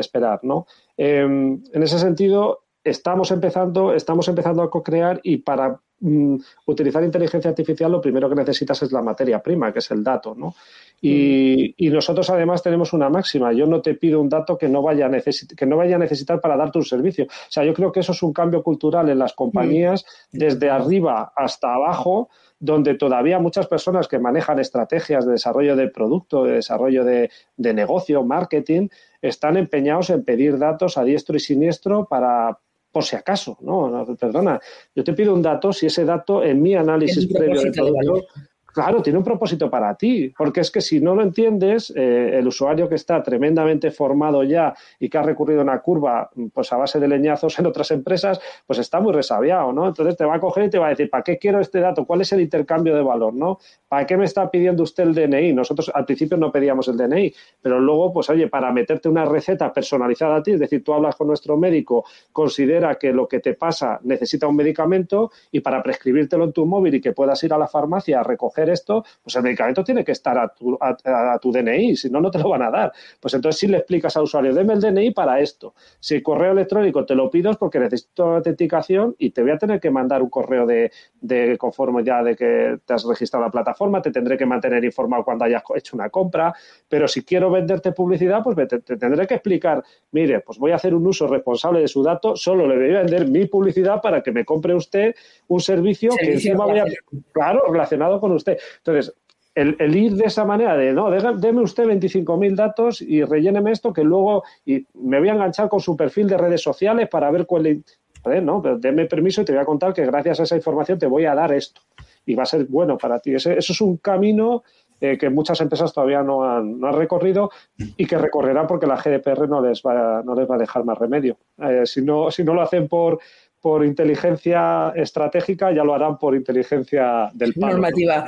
esperar. 0.00 0.40
¿no? 0.42 0.66
Em, 0.96 1.62
en 1.72 1.82
ese 1.82 2.00
sentido, 2.00 2.64
estamos 2.82 3.30
empezando, 3.30 3.94
estamos 3.94 4.26
empezando 4.26 4.62
a 4.62 4.70
co-crear 4.70 5.20
y 5.22 5.36
para 5.36 5.80
Mm, 6.04 6.36
utilizar 6.66 7.04
inteligencia 7.04 7.50
artificial, 7.50 7.92
lo 7.92 8.00
primero 8.00 8.28
que 8.28 8.34
necesitas 8.34 8.82
es 8.82 8.90
la 8.90 9.02
materia 9.02 9.40
prima, 9.40 9.72
que 9.72 9.78
es 9.78 9.88
el 9.92 10.02
dato, 10.02 10.34
¿no? 10.34 10.52
Y, 11.00 11.74
nosotros 11.90 12.28
además 12.30 12.60
tenemos 12.60 12.92
una 12.92 13.08
máxima. 13.08 13.52
Yo 13.52 13.66
no 13.66 13.80
te 13.80 13.94
pido 13.94 14.20
un 14.20 14.28
dato 14.28 14.58
que 14.58 14.68
no 14.68 14.82
vaya 14.82 15.06
a 15.06 15.10
que 15.56 15.66
no 15.66 15.76
vaya 15.76 15.96
a 15.96 15.98
necesitar 16.00 16.40
para 16.40 16.56
darte 16.56 16.78
un 16.78 16.84
servicio. 16.84 17.26
O 17.26 17.50
sea, 17.50 17.64
yo 17.64 17.72
creo 17.72 17.92
que 17.92 18.00
eso 18.00 18.12
es 18.12 18.22
un 18.22 18.32
cambio 18.32 18.64
cultural 18.64 19.08
en 19.10 19.18
las 19.18 19.32
compañías 19.32 20.04
mm. 20.32 20.38
desde 20.38 20.70
arriba 20.70 21.32
hasta 21.36 21.72
abajo 21.72 22.28
donde 22.58 22.94
todavía 22.94 23.38
muchas 23.38 23.66
personas 23.66 24.06
que 24.08 24.18
manejan 24.20 24.58
estrategias 24.58 25.26
de 25.26 25.32
desarrollo 25.32 25.76
de 25.76 25.88
producto, 25.88 26.44
de 26.44 26.54
desarrollo 26.54 27.04
de, 27.04 27.30
de 27.56 27.74
negocio, 27.74 28.22
marketing, 28.24 28.88
están 29.20 29.56
empeñados 29.56 30.10
en 30.10 30.24
pedir 30.24 30.58
datos 30.58 30.96
a 30.96 31.04
diestro 31.04 31.36
y 31.36 31.40
siniestro 31.40 32.06
para, 32.08 32.58
por 32.92 33.04
si 33.04 33.16
acaso, 33.16 33.56
¿no? 33.62 34.06
Perdona, 34.16 34.60
yo 34.94 35.02
te 35.02 35.14
pido 35.14 35.34
un 35.34 35.42
dato 35.42 35.72
si 35.72 35.86
ese 35.86 36.04
dato 36.04 36.44
en 36.44 36.60
mi 36.60 36.74
análisis 36.76 37.26
previo 37.26 37.62
del 37.62 37.72
producto, 37.72 38.26
claro, 38.72 39.02
tiene 39.02 39.18
un 39.18 39.24
propósito 39.24 39.70
para 39.70 39.94
ti, 39.94 40.32
porque 40.36 40.60
es 40.60 40.70
que 40.70 40.80
si 40.80 41.00
no 41.00 41.14
lo 41.14 41.22
entiendes, 41.22 41.92
eh, 41.94 42.38
el 42.38 42.46
usuario 42.46 42.88
que 42.88 42.94
está 42.94 43.22
tremendamente 43.22 43.90
formado 43.90 44.42
ya 44.42 44.74
y 44.98 45.08
que 45.08 45.18
ha 45.18 45.22
recurrido 45.22 45.60
a 45.60 45.64
una 45.64 45.80
curva 45.80 46.30
pues 46.52 46.72
a 46.72 46.76
base 46.76 46.98
de 46.98 47.08
leñazos 47.08 47.58
en 47.58 47.66
otras 47.66 47.90
empresas, 47.90 48.40
pues 48.66 48.78
está 48.78 49.00
muy 49.00 49.12
resabiado, 49.12 49.72
¿no? 49.72 49.86
Entonces 49.86 50.16
te 50.16 50.24
va 50.24 50.36
a 50.36 50.40
coger 50.40 50.64
y 50.64 50.70
te 50.70 50.78
va 50.78 50.86
a 50.86 50.90
decir, 50.90 51.10
¿para 51.10 51.22
qué 51.22 51.38
quiero 51.38 51.60
este 51.60 51.80
dato? 51.80 52.04
¿Cuál 52.04 52.22
es 52.22 52.32
el 52.32 52.40
intercambio 52.40 52.94
de 52.94 53.02
valor, 53.02 53.34
no? 53.34 53.58
¿Para 53.88 54.06
qué 54.06 54.16
me 54.16 54.24
está 54.24 54.50
pidiendo 54.50 54.82
usted 54.82 55.04
el 55.04 55.14
DNI? 55.14 55.52
Nosotros 55.52 55.90
al 55.94 56.04
principio 56.04 56.36
no 56.36 56.50
pedíamos 56.50 56.88
el 56.88 56.96
DNI, 56.96 57.32
pero 57.60 57.78
luego, 57.78 58.12
pues 58.12 58.30
oye, 58.30 58.48
para 58.48 58.72
meterte 58.72 59.08
una 59.08 59.24
receta 59.24 59.72
personalizada 59.72 60.36
a 60.36 60.42
ti, 60.42 60.52
es 60.52 60.60
decir, 60.60 60.82
tú 60.82 60.94
hablas 60.94 61.16
con 61.16 61.26
nuestro 61.26 61.56
médico, 61.56 62.04
considera 62.32 62.94
que 62.96 63.12
lo 63.12 63.28
que 63.28 63.40
te 63.40 63.54
pasa 63.54 64.00
necesita 64.02 64.46
un 64.46 64.56
medicamento 64.56 65.30
y 65.50 65.60
para 65.60 65.82
prescribírtelo 65.82 66.44
en 66.44 66.52
tu 66.52 66.66
móvil 66.66 66.94
y 66.94 67.00
que 67.00 67.12
puedas 67.12 67.42
ir 67.44 67.52
a 67.52 67.58
la 67.58 67.68
farmacia 67.68 68.20
a 68.20 68.22
recoger 68.22 68.61
esto, 68.70 69.04
pues 69.22 69.34
el 69.36 69.42
medicamento 69.42 69.84
tiene 69.84 70.04
que 70.04 70.12
estar 70.12 70.38
a 70.38 70.48
tu, 70.48 70.78
a, 70.80 71.38
tu 71.38 71.52
DNI, 71.52 71.96
si 71.96 72.10
no, 72.10 72.20
no 72.20 72.30
te 72.30 72.38
lo 72.38 72.48
van 72.48 72.62
a 72.62 72.70
dar. 72.70 72.92
Pues 73.20 73.34
entonces 73.34 73.58
si 73.58 73.66
le 73.66 73.78
explicas 73.78 74.16
al 74.16 74.24
usuario, 74.24 74.54
deme 74.54 74.74
el 74.74 74.80
DNI 74.80 75.10
para 75.12 75.40
esto. 75.40 75.74
Si 76.00 76.16
el 76.16 76.22
correo 76.22 76.52
electrónico 76.52 77.04
te 77.04 77.14
lo 77.14 77.30
pido 77.30 77.50
es 77.50 77.56
porque 77.56 77.78
necesito 77.78 78.36
autenticación 78.36 79.14
y 79.18 79.30
te 79.30 79.42
voy 79.42 79.52
a 79.52 79.58
tener 79.58 79.80
que 79.80 79.90
mandar 79.90 80.22
un 80.22 80.30
correo 80.30 80.66
de, 80.66 80.90
de 81.20 81.56
conforme 81.58 82.04
ya 82.04 82.22
de 82.22 82.36
que 82.36 82.78
te 82.84 82.94
has 82.94 83.04
registrado 83.04 83.44
la 83.44 83.50
plataforma, 83.50 84.02
te 84.02 84.10
tendré 84.10 84.36
que 84.36 84.46
mantener 84.46 84.84
informado 84.84 85.24
cuando 85.24 85.44
hayas 85.44 85.62
hecho 85.74 85.96
una 85.96 86.10
compra, 86.10 86.54
pero 86.88 87.08
si 87.08 87.22
quiero 87.24 87.50
venderte 87.50 87.92
publicidad, 87.92 88.42
pues 88.42 88.56
te, 88.68 88.80
tendré 88.80 89.26
que 89.26 89.34
explicar, 89.34 89.82
mire, 90.10 90.40
pues 90.40 90.58
voy 90.58 90.72
a 90.72 90.76
hacer 90.76 90.94
un 90.94 91.06
uso 91.06 91.26
responsable 91.26 91.80
de 91.80 91.88
su 91.88 92.02
dato, 92.02 92.36
solo 92.36 92.66
le 92.66 92.76
voy 92.76 92.96
a 92.96 92.98
vender 93.02 93.28
mi 93.28 93.46
publicidad 93.46 94.00
para 94.00 94.22
que 94.22 94.32
me 94.32 94.44
compre 94.44 94.74
usted 94.74 95.14
un 95.48 95.60
servicio, 95.60 96.10
que 96.18 96.32
encima 96.32 96.66
vaya, 96.66 96.84
claro, 97.32 97.62
relacionado 97.70 98.20
con 98.20 98.32
usted. 98.32 98.51
Entonces, 98.78 99.14
el, 99.54 99.96
ir 99.96 100.14
de 100.14 100.24
esa 100.24 100.44
manera 100.44 100.76
de, 100.76 100.92
no, 100.92 101.10
déme 101.10 101.62
usted 101.62 101.84
25.000 101.84 102.54
datos 102.54 103.02
y 103.02 103.22
relléneme 103.22 103.72
esto 103.72 103.92
que 103.92 104.02
luego 104.02 104.44
y 104.64 104.86
me 104.94 105.18
voy 105.18 105.28
a 105.28 105.32
enganchar 105.32 105.68
con 105.68 105.80
su 105.80 105.96
perfil 105.96 106.26
de 106.28 106.38
redes 106.38 106.62
sociales 106.62 107.08
para 107.08 107.30
ver 107.30 107.46
cuál 107.46 107.66
es... 107.66 107.78
No, 108.24 108.62
pero 108.62 108.78
déme 108.78 109.06
permiso 109.06 109.42
y 109.42 109.44
te 109.44 109.52
voy 109.52 109.60
a 109.60 109.64
contar 109.64 109.92
que 109.92 110.06
gracias 110.06 110.38
a 110.38 110.42
esa 110.44 110.54
información 110.54 110.96
te 110.96 111.06
voy 111.06 111.24
a 111.24 111.34
dar 111.34 111.52
esto 111.52 111.80
y 112.24 112.36
va 112.36 112.44
a 112.44 112.46
ser 112.46 112.66
bueno 112.66 112.96
para 112.96 113.18
ti. 113.18 113.34
eso 113.34 113.50
es 113.50 113.80
un 113.80 113.96
camino 113.96 114.62
eh, 115.04 115.18
que 115.18 115.28
muchas 115.30 115.60
empresas 115.60 115.92
todavía 115.92 116.22
no 116.22 116.44
han, 116.44 116.78
no 116.78 116.86
han, 116.86 116.94
recorrido 116.94 117.50
y 117.76 118.06
que 118.06 118.16
recorrerán 118.16 118.68
porque 118.68 118.86
la 118.86 118.94
GDPR 118.94 119.48
no 119.48 119.60
les 119.60 119.82
va, 119.82 120.22
no 120.22 120.32
les 120.36 120.48
va 120.48 120.54
a 120.54 120.58
dejar 120.58 120.84
más 120.84 120.96
remedio. 120.96 121.38
Eh, 121.58 121.82
si, 121.86 122.02
no, 122.02 122.30
si 122.30 122.44
no 122.44 122.54
lo 122.54 122.62
hacen 122.62 122.86
por, 122.86 123.18
por 123.62 123.86
inteligencia 123.86 124.92
estratégica, 124.96 125.72
ya 125.72 125.84
lo 125.84 125.94
harán 125.94 126.18
por 126.18 126.34
inteligencia 126.34 127.30
del 127.32 127.54
palo, 127.54 127.74
Normativa. 127.74 128.26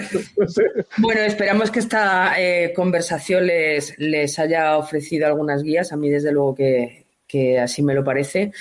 bueno, 0.99 1.21
esperamos 1.23 1.73
que 1.73 1.81
esta 1.81 2.41
eh, 2.41 2.73
conversación 2.75 3.49
les, 3.49 3.99
les 3.99 4.39
haya 4.39 4.79
ofrecido 4.79 5.27
algunas 5.27 5.65
guías. 5.65 5.93
A 5.93 5.97
mí, 5.97 6.09
desde 6.09 6.31
luego, 6.31 6.55
que, 6.55 7.05
que 7.27 7.59
así 7.59 7.83
me 7.83 7.95
lo 7.95 8.05
parece. 8.05 8.53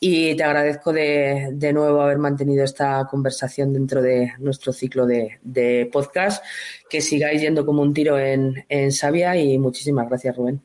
Y 0.00 0.34
te 0.34 0.42
agradezco 0.42 0.90
de, 0.90 1.50
de, 1.52 1.72
nuevo 1.74 2.00
haber 2.00 2.16
mantenido 2.16 2.64
esta 2.64 3.06
conversación 3.10 3.74
dentro 3.74 4.00
de 4.00 4.32
nuestro 4.38 4.72
ciclo 4.72 5.04
de, 5.04 5.38
de 5.42 5.88
podcast. 5.92 6.42
Que 6.88 7.02
sigáis 7.02 7.42
yendo 7.42 7.66
como 7.66 7.82
un 7.82 7.92
tiro 7.92 8.18
en, 8.18 8.64
en 8.70 8.90
Sabia 8.90 9.36
y 9.36 9.58
muchísimas 9.58 10.08
gracias, 10.08 10.34
Rubén. 10.34 10.62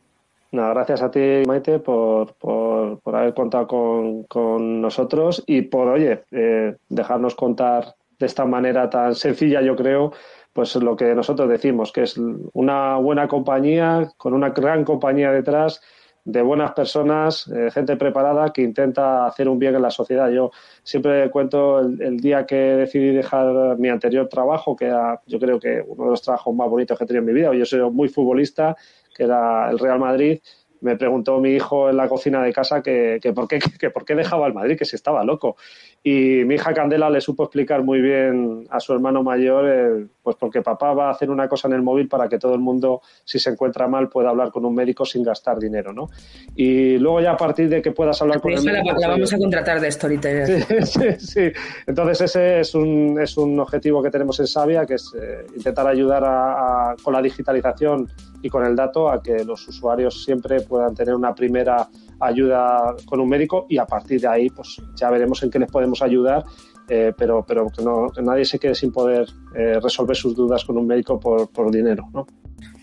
No, 0.51 0.69
gracias 0.69 1.01
a 1.01 1.11
ti, 1.11 1.43
Maite, 1.45 1.79
por, 1.79 2.33
por, 2.35 2.99
por 3.01 3.15
haber 3.15 3.33
contado 3.33 3.67
con, 3.67 4.23
con, 4.23 4.81
nosotros 4.81 5.43
y 5.45 5.63
por, 5.63 5.89
oye, 5.89 6.23
eh, 6.31 6.77
dejarnos 6.87 7.35
contar 7.35 7.95
de 8.17 8.25
esta 8.25 8.45
manera 8.45 8.89
tan 8.89 9.13
sencilla, 9.13 9.61
yo 9.61 9.75
creo, 9.75 10.13
pues 10.53 10.75
lo 10.77 10.95
que 10.95 11.13
nosotros 11.13 11.49
decimos, 11.49 11.91
que 11.91 12.03
es 12.03 12.17
una 12.53 12.95
buena 12.97 13.27
compañía, 13.27 14.09
con 14.17 14.33
una 14.33 14.49
gran 14.51 14.85
compañía 14.85 15.31
detrás 15.31 15.81
de 16.27 16.41
buenas 16.41 16.73
personas, 16.73 17.47
eh, 17.47 17.71
gente 17.71 17.95
preparada 17.95 18.51
que 18.51 18.61
intenta 18.61 19.25
hacer 19.25 19.47
un 19.47 19.57
bien 19.57 19.75
en 19.75 19.81
la 19.81 19.89
sociedad. 19.89 20.29
Yo 20.29 20.51
siempre 20.83 21.29
cuento 21.29 21.79
el, 21.79 22.17
día 22.19 22.45
que 22.45 22.55
decidí 22.55 23.13
dejar 23.13 23.77
mi 23.77 23.87
anterior 23.87 24.27
trabajo, 24.27 24.75
que 24.75 24.87
era 24.87 25.21
yo 25.25 25.39
creo 25.39 25.57
que 25.57 25.81
uno 25.87 26.03
de 26.03 26.09
los 26.09 26.21
trabajos 26.21 26.53
más 26.53 26.69
bonitos 26.69 26.97
que 26.97 27.05
he 27.05 27.07
tenido 27.07 27.21
en 27.21 27.27
mi 27.27 27.33
vida. 27.33 27.53
Yo 27.53 27.65
soy 27.65 27.79
muy 27.91 28.09
futbolista, 28.09 28.75
que 29.17 29.23
era 29.23 29.69
el 29.71 29.79
Real 29.79 29.99
Madrid, 29.99 30.39
me 30.81 30.95
preguntó 30.95 31.39
mi 31.39 31.51
hijo 31.51 31.89
en 31.89 31.97
la 31.97 32.07
cocina 32.07 32.41
de 32.41 32.53
casa 32.53 32.81
que, 32.81 33.19
por, 33.33 33.47
qué, 33.47 33.59
que, 33.79 33.89
por 33.89 34.05
qué 34.05 34.15
dejaba 34.15 34.47
el 34.47 34.53
Madrid, 34.53 34.77
que 34.77 34.85
si 34.85 34.95
estaba 34.95 35.23
loco. 35.23 35.55
Y 36.03 36.43
mi 36.45 36.55
hija 36.55 36.73
Candela 36.73 37.09
le 37.09 37.19
supo 37.19 37.43
explicar 37.43 37.83
muy 37.83 37.99
bien 37.99 38.65
a 38.69 38.79
su 38.79 38.93
hermano 38.93 39.23
mayor, 39.23 39.65
eh, 39.67 40.05
pues 40.23 40.37
porque 40.37 40.61
papá 40.61 40.93
va 40.93 41.07
a 41.07 41.11
hacer 41.11 41.29
una 41.29 41.49
cosa 41.49 41.67
en 41.67 41.73
el 41.73 41.81
móvil 41.81 42.07
para 42.07 42.29
que 42.29 42.37
todo 42.37 42.53
el 42.53 42.59
mundo, 42.59 43.01
si 43.25 43.39
se 43.39 43.49
encuentra 43.49 43.87
mal, 43.87 44.07
pueda 44.07 44.29
hablar 44.29 44.51
con 44.51 44.63
un 44.63 44.73
médico 44.73 45.03
sin 45.05 45.23
gastar 45.23 45.57
dinero, 45.59 45.91
¿no? 45.91 46.09
Y 46.55 46.97
luego 46.97 47.19
ya 47.19 47.31
a 47.31 47.37
partir 47.37 47.67
de 47.67 47.81
que 47.81 47.91
puedas 47.91 48.21
hablar 48.21 48.39
con 48.39 48.53
el 48.53 48.63
médico... 48.63 48.93
La, 48.93 48.99
la 48.99 49.07
vamos 49.09 49.33
a 49.33 49.37
contratar 49.37 49.81
de 49.81 49.91
Storyteller. 49.91 50.47
Sí, 50.67 50.85
sí, 50.85 51.19
sí, 51.19 51.51
Entonces 51.85 52.21
ese 52.21 52.59
es 52.61 52.73
un, 52.75 53.19
es 53.21 53.35
un 53.37 53.59
objetivo 53.59 54.01
que 54.01 54.09
tenemos 54.09 54.39
en 54.39 54.47
Sabia, 54.47 54.85
que 54.85 54.95
es 54.95 55.13
eh, 55.19 55.45
intentar 55.55 55.87
ayudar 55.87 56.23
a, 56.25 56.95
con 57.03 57.13
la 57.13 57.21
digitalización 57.21 58.07
y 58.41 58.49
con 58.49 58.65
el 58.65 58.75
dato 58.75 59.09
a 59.09 59.21
que 59.21 59.43
los 59.43 59.67
usuarios 59.67 60.23
siempre 60.23 60.61
puedan 60.67 60.93
tener 60.93 61.15
una 61.15 61.33
primera 61.33 61.87
ayuda 62.19 62.95
con 63.05 63.19
un 63.19 63.29
médico 63.29 63.65
y 63.69 63.77
a 63.77 63.85
partir 63.85 64.21
de 64.21 64.27
ahí 64.27 64.49
pues 64.49 64.81
ya 64.95 65.09
veremos 65.09 65.41
en 65.43 65.49
qué 65.49 65.59
les 65.59 65.71
podemos 65.71 66.01
ayudar 66.01 66.43
eh, 66.89 67.11
pero, 67.17 67.43
pero 67.45 67.67
que, 67.69 67.83
no, 67.83 68.07
nadie 68.21 68.45
se 68.45 68.59
quede 68.59 68.73
sin 68.73 68.91
poder 68.91 69.27
eh, 69.55 69.79
resolver 69.81 70.15
sus 70.15 70.35
dudas 70.35 70.63
con 70.63 70.77
un 70.77 70.87
médico 70.87 71.19
por, 71.19 71.49
por 71.49 71.69
dinero. 71.69 72.07
¿no? 72.13 72.25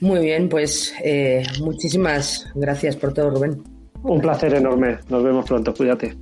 Muy 0.01 0.21
bien, 0.21 0.49
pues 0.49 0.95
eh, 1.03 1.43
muchísimas 1.61 2.47
gracias 2.55 2.97
por 2.97 3.15
todo, 3.15 3.31
Rubén. 3.31 3.63
Un 4.03 4.21
placer 4.21 4.55
enorme. 4.55 4.99
Nos 5.09 5.23
vemos 5.23 5.47
pronto. 5.47 5.73
Cuídate. 5.73 6.15